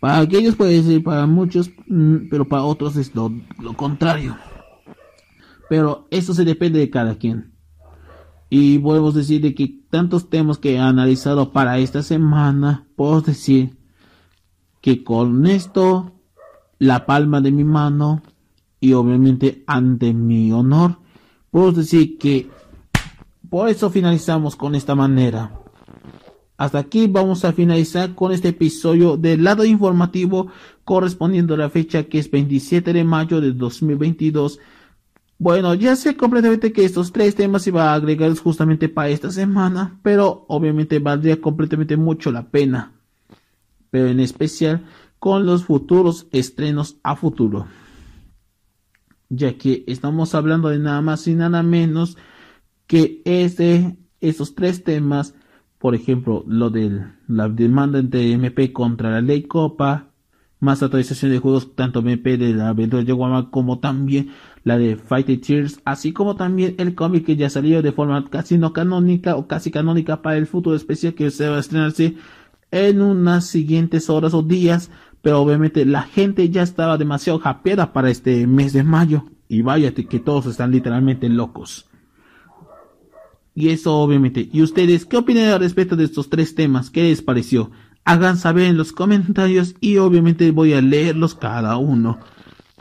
Para 0.00 0.20
aquellos 0.20 0.56
puede 0.56 0.82
ser 0.82 1.02
para 1.02 1.26
muchos, 1.26 1.70
mm, 1.86 2.28
pero 2.30 2.48
para 2.48 2.64
otros 2.64 2.96
es 2.96 3.14
lo, 3.14 3.30
contrario. 3.76 4.36
Pero 5.68 6.08
eso 6.10 6.32
se 6.32 6.44
depende 6.44 6.78
de 6.78 6.90
cada 6.90 7.16
quien. 7.16 7.52
Y 8.48 8.78
podemos 8.78 9.14
decir 9.14 9.42
de 9.42 9.54
que 9.54 9.78
tantos 9.90 10.30
temas 10.30 10.58
que 10.58 10.74
he 10.74 10.78
analizado 10.78 11.52
para 11.52 11.78
esta 11.78 12.02
semana, 12.02 12.86
puedo 12.96 13.20
decir 13.20 13.76
que 14.80 15.04
con 15.04 15.46
esto, 15.46 16.12
la 16.78 17.04
palma 17.04 17.42
de 17.42 17.52
mi 17.52 17.62
mano 17.62 18.22
y 18.80 18.94
obviamente 18.94 19.62
ante 19.66 20.14
mi 20.14 20.50
honor, 20.50 20.98
puedo 21.50 21.72
decir 21.72 22.16
que 22.16 22.50
por 23.50 23.68
eso 23.68 23.90
finalizamos 23.90 24.56
con 24.56 24.74
esta 24.74 24.94
manera. 24.94 25.60
Hasta 26.60 26.78
aquí 26.78 27.06
vamos 27.06 27.46
a 27.46 27.54
finalizar 27.54 28.14
con 28.14 28.32
este 28.32 28.48
episodio 28.48 29.16
del 29.16 29.44
lado 29.44 29.64
informativo 29.64 30.48
correspondiendo 30.84 31.54
a 31.54 31.56
la 31.56 31.70
fecha 31.70 32.02
que 32.02 32.18
es 32.18 32.30
27 32.30 32.92
de 32.92 33.02
mayo 33.02 33.40
de 33.40 33.52
2022. 33.52 34.58
Bueno, 35.38 35.72
ya 35.72 35.96
sé 35.96 36.18
completamente 36.18 36.70
que 36.70 36.84
estos 36.84 37.12
tres 37.12 37.34
temas 37.34 37.66
va 37.74 37.92
a 37.92 37.94
agregar 37.94 38.36
justamente 38.36 38.90
para 38.90 39.08
esta 39.08 39.30
semana, 39.30 39.98
pero 40.02 40.44
obviamente 40.48 40.98
valdría 40.98 41.40
completamente 41.40 41.96
mucho 41.96 42.30
la 42.30 42.50
pena. 42.50 42.92
Pero 43.90 44.08
en 44.08 44.20
especial 44.20 44.84
con 45.18 45.46
los 45.46 45.64
futuros 45.64 46.26
estrenos 46.30 46.98
a 47.02 47.16
futuro. 47.16 47.68
Ya 49.30 49.56
que 49.56 49.82
estamos 49.86 50.34
hablando 50.34 50.68
de 50.68 50.78
nada 50.78 51.00
más 51.00 51.26
y 51.26 51.34
nada 51.34 51.62
menos 51.62 52.18
que 52.86 53.22
ese, 53.24 53.96
esos 54.20 54.54
tres 54.54 54.84
temas, 54.84 55.34
por 55.80 55.94
ejemplo, 55.94 56.44
lo 56.46 56.68
de 56.68 57.06
la 57.26 57.48
demanda 57.48 57.98
entre 57.98 58.30
MP 58.32 58.70
contra 58.70 59.10
la 59.10 59.22
ley 59.22 59.44
Copa, 59.44 60.08
más 60.60 60.82
actualización 60.82 61.30
de 61.32 61.38
juegos, 61.38 61.74
tanto 61.74 62.00
MP 62.00 62.36
de 62.36 62.52
la 62.52 62.68
aventura 62.68 63.02
de 63.02 63.12
Guama 63.14 63.50
como 63.50 63.78
también 63.78 64.28
la 64.62 64.76
de 64.76 64.96
Fighting 64.96 65.40
Tears, 65.40 65.80
así 65.86 66.12
como 66.12 66.36
también 66.36 66.74
el 66.76 66.94
cómic 66.94 67.24
que 67.24 67.36
ya 67.36 67.48
salió 67.48 67.80
de 67.80 67.92
forma 67.92 68.28
casi 68.28 68.58
no 68.58 68.74
canónica 68.74 69.36
o 69.36 69.46
casi 69.46 69.70
canónica 69.70 70.20
para 70.20 70.36
el 70.36 70.46
futuro 70.46 70.76
especial 70.76 71.14
que 71.14 71.30
se 71.30 71.48
va 71.48 71.56
a 71.56 71.60
estrenarse 71.60 72.14
en 72.70 73.00
unas 73.00 73.46
siguientes 73.46 74.10
horas 74.10 74.34
o 74.34 74.42
días, 74.42 74.90
pero 75.22 75.40
obviamente 75.40 75.86
la 75.86 76.02
gente 76.02 76.50
ya 76.50 76.62
estaba 76.62 76.98
demasiado 76.98 77.38
japeada 77.38 77.94
para 77.94 78.10
este 78.10 78.46
mes 78.46 78.74
de 78.74 78.84
mayo 78.84 79.24
y 79.48 79.62
vaya 79.62 79.94
que 79.94 80.20
todos 80.20 80.44
están 80.44 80.72
literalmente 80.72 81.30
locos. 81.30 81.89
Y 83.54 83.70
eso 83.70 83.96
obviamente. 83.96 84.48
¿Y 84.52 84.62
ustedes 84.62 85.06
qué 85.06 85.16
opinan 85.16 85.46
al 85.46 85.60
respecto 85.60 85.96
de 85.96 86.04
estos 86.04 86.30
tres 86.30 86.54
temas? 86.54 86.90
¿Qué 86.90 87.02
les 87.02 87.22
pareció? 87.22 87.70
Hagan 88.04 88.36
saber 88.36 88.64
en 88.64 88.76
los 88.76 88.92
comentarios 88.92 89.74
y 89.80 89.98
obviamente 89.98 90.50
voy 90.50 90.72
a 90.72 90.80
leerlos 90.80 91.34
cada 91.34 91.76
uno. 91.76 92.18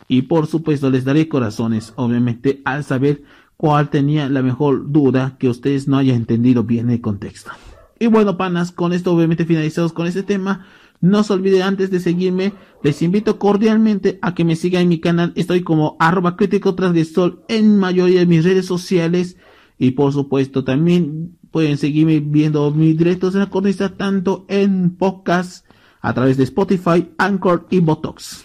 Y 0.07 0.23
por 0.23 0.47
supuesto 0.47 0.89
les 0.89 1.05
daré 1.05 1.27
corazones, 1.27 1.93
obviamente, 1.95 2.61
al 2.65 2.83
saber 2.83 3.23
cuál 3.57 3.89
tenía 3.89 4.29
la 4.29 4.41
mejor 4.41 4.91
duda 4.91 5.35
que 5.37 5.49
ustedes 5.49 5.87
no 5.87 5.97
hayan 5.97 6.15
entendido 6.15 6.63
bien 6.63 6.89
el 6.89 7.01
contexto. 7.01 7.51
Y 7.99 8.07
bueno, 8.07 8.37
panas, 8.37 8.71
con 8.71 8.93
esto 8.93 9.13
obviamente 9.13 9.45
finalizados 9.45 9.93
con 9.93 10.07
este 10.07 10.23
tema. 10.23 10.65
No 11.01 11.23
se 11.23 11.33
olviden 11.33 11.61
antes 11.61 11.91
de 11.91 11.99
seguirme, 11.99 12.53
les 12.83 13.01
invito 13.01 13.39
cordialmente 13.39 14.19
a 14.21 14.33
que 14.33 14.43
me 14.43 14.55
sigan 14.55 14.83
en 14.83 14.89
mi 14.89 14.99
canal. 14.99 15.31
Estoy 15.35 15.61
como 15.61 15.95
arroba 15.99 16.35
crítico 16.35 16.75
transgresor 16.75 17.43
en 17.47 17.77
mayoría 17.77 18.19
de 18.19 18.25
mis 18.25 18.43
redes 18.43 18.65
sociales. 18.65 19.37
Y 19.79 19.91
por 19.91 20.11
supuesto 20.13 20.63
también 20.65 21.37
pueden 21.51 21.77
seguirme 21.77 22.19
viendo 22.19 22.69
mis 22.71 22.97
directos 22.97 23.33
en 23.33 23.39
la 23.39 23.49
cornisa 23.49 23.95
tanto 23.95 24.45
en 24.49 24.95
podcast 24.97 25.65
a 26.01 26.13
través 26.13 26.37
de 26.37 26.43
Spotify, 26.43 27.09
Anchor 27.17 27.65
y 27.71 27.79
Botox. 27.79 28.43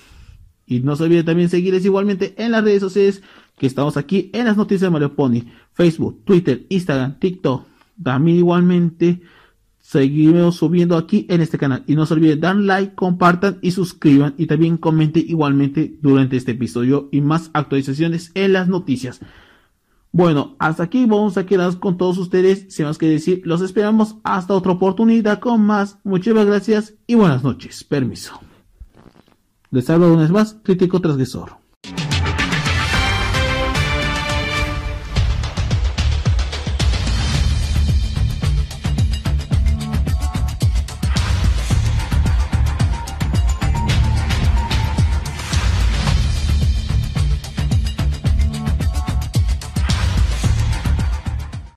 Y 0.67 0.81
no 0.81 0.97
se 0.97 1.03
olviden 1.03 1.27
también 1.27 1.49
seguirles 1.49 1.85
igualmente 1.85 2.35
en 2.39 2.53
las 2.53 2.65
redes 2.65 2.81
sociales 2.81 3.23
que 3.59 3.67
estamos 3.67 3.97
aquí 3.97 4.31
en 4.33 4.47
las 4.47 4.57
noticias 4.57 4.83
de 4.83 4.91
Mario 4.91 5.15
Pony, 5.15 5.43
Facebook, 5.73 6.23
Twitter, 6.25 6.67
Instagram, 6.69 7.19
TikTok. 7.19 7.67
También 8.03 8.39
igualmente 8.39 9.21
seguimos 9.81 10.57
subiendo 10.57 10.97
aquí 10.97 11.27
en 11.29 11.41
este 11.41 11.59
canal. 11.59 11.85
Y 11.87 11.95
no 11.95 12.07
se 12.07 12.15
olviden 12.15 12.41
dar 12.41 12.57
like, 12.57 12.95
compartan 12.95 13.59
y 13.61 13.73
suscriban. 13.73 14.35
Y 14.39 14.47
también 14.47 14.77
comenten 14.77 15.25
igualmente 15.27 15.99
durante 16.01 16.37
este 16.37 16.53
episodio 16.53 17.09
y 17.13 17.21
más 17.21 17.51
actualizaciones 17.53 18.33
en 18.35 18.55
las 18.55 18.69
noticias. 18.69 19.21
Bueno, 20.15 20.55
hasta 20.61 20.85
aquí 20.85 21.07
vamos 21.07 21.37
a 21.37 21.45
quedar 21.45 21.77
con 21.81 21.97
todos 21.97 22.19
ustedes. 22.19 22.67
Sin 22.73 22.87
más 22.87 22.99
que 22.99 23.09
decir, 23.09 23.43
los 23.45 23.61
esperamos 23.63 24.15
hasta 24.23 24.55
otra 24.55 24.71
oportunidad 24.71 25.41
con 25.41 25.67
más. 25.67 25.99
Muchísimas 26.05 26.47
gracias 26.47 26.95
y 27.09 27.17
buenas 27.17 27.43
noches. 27.43 27.83
Permiso. 27.83 28.39
Les 29.73 29.91
hablo 29.91 30.13
una 30.13 30.23
vez 30.23 30.31
más, 30.31 30.57
crítico 30.63 31.01
transgresor. 31.01 31.64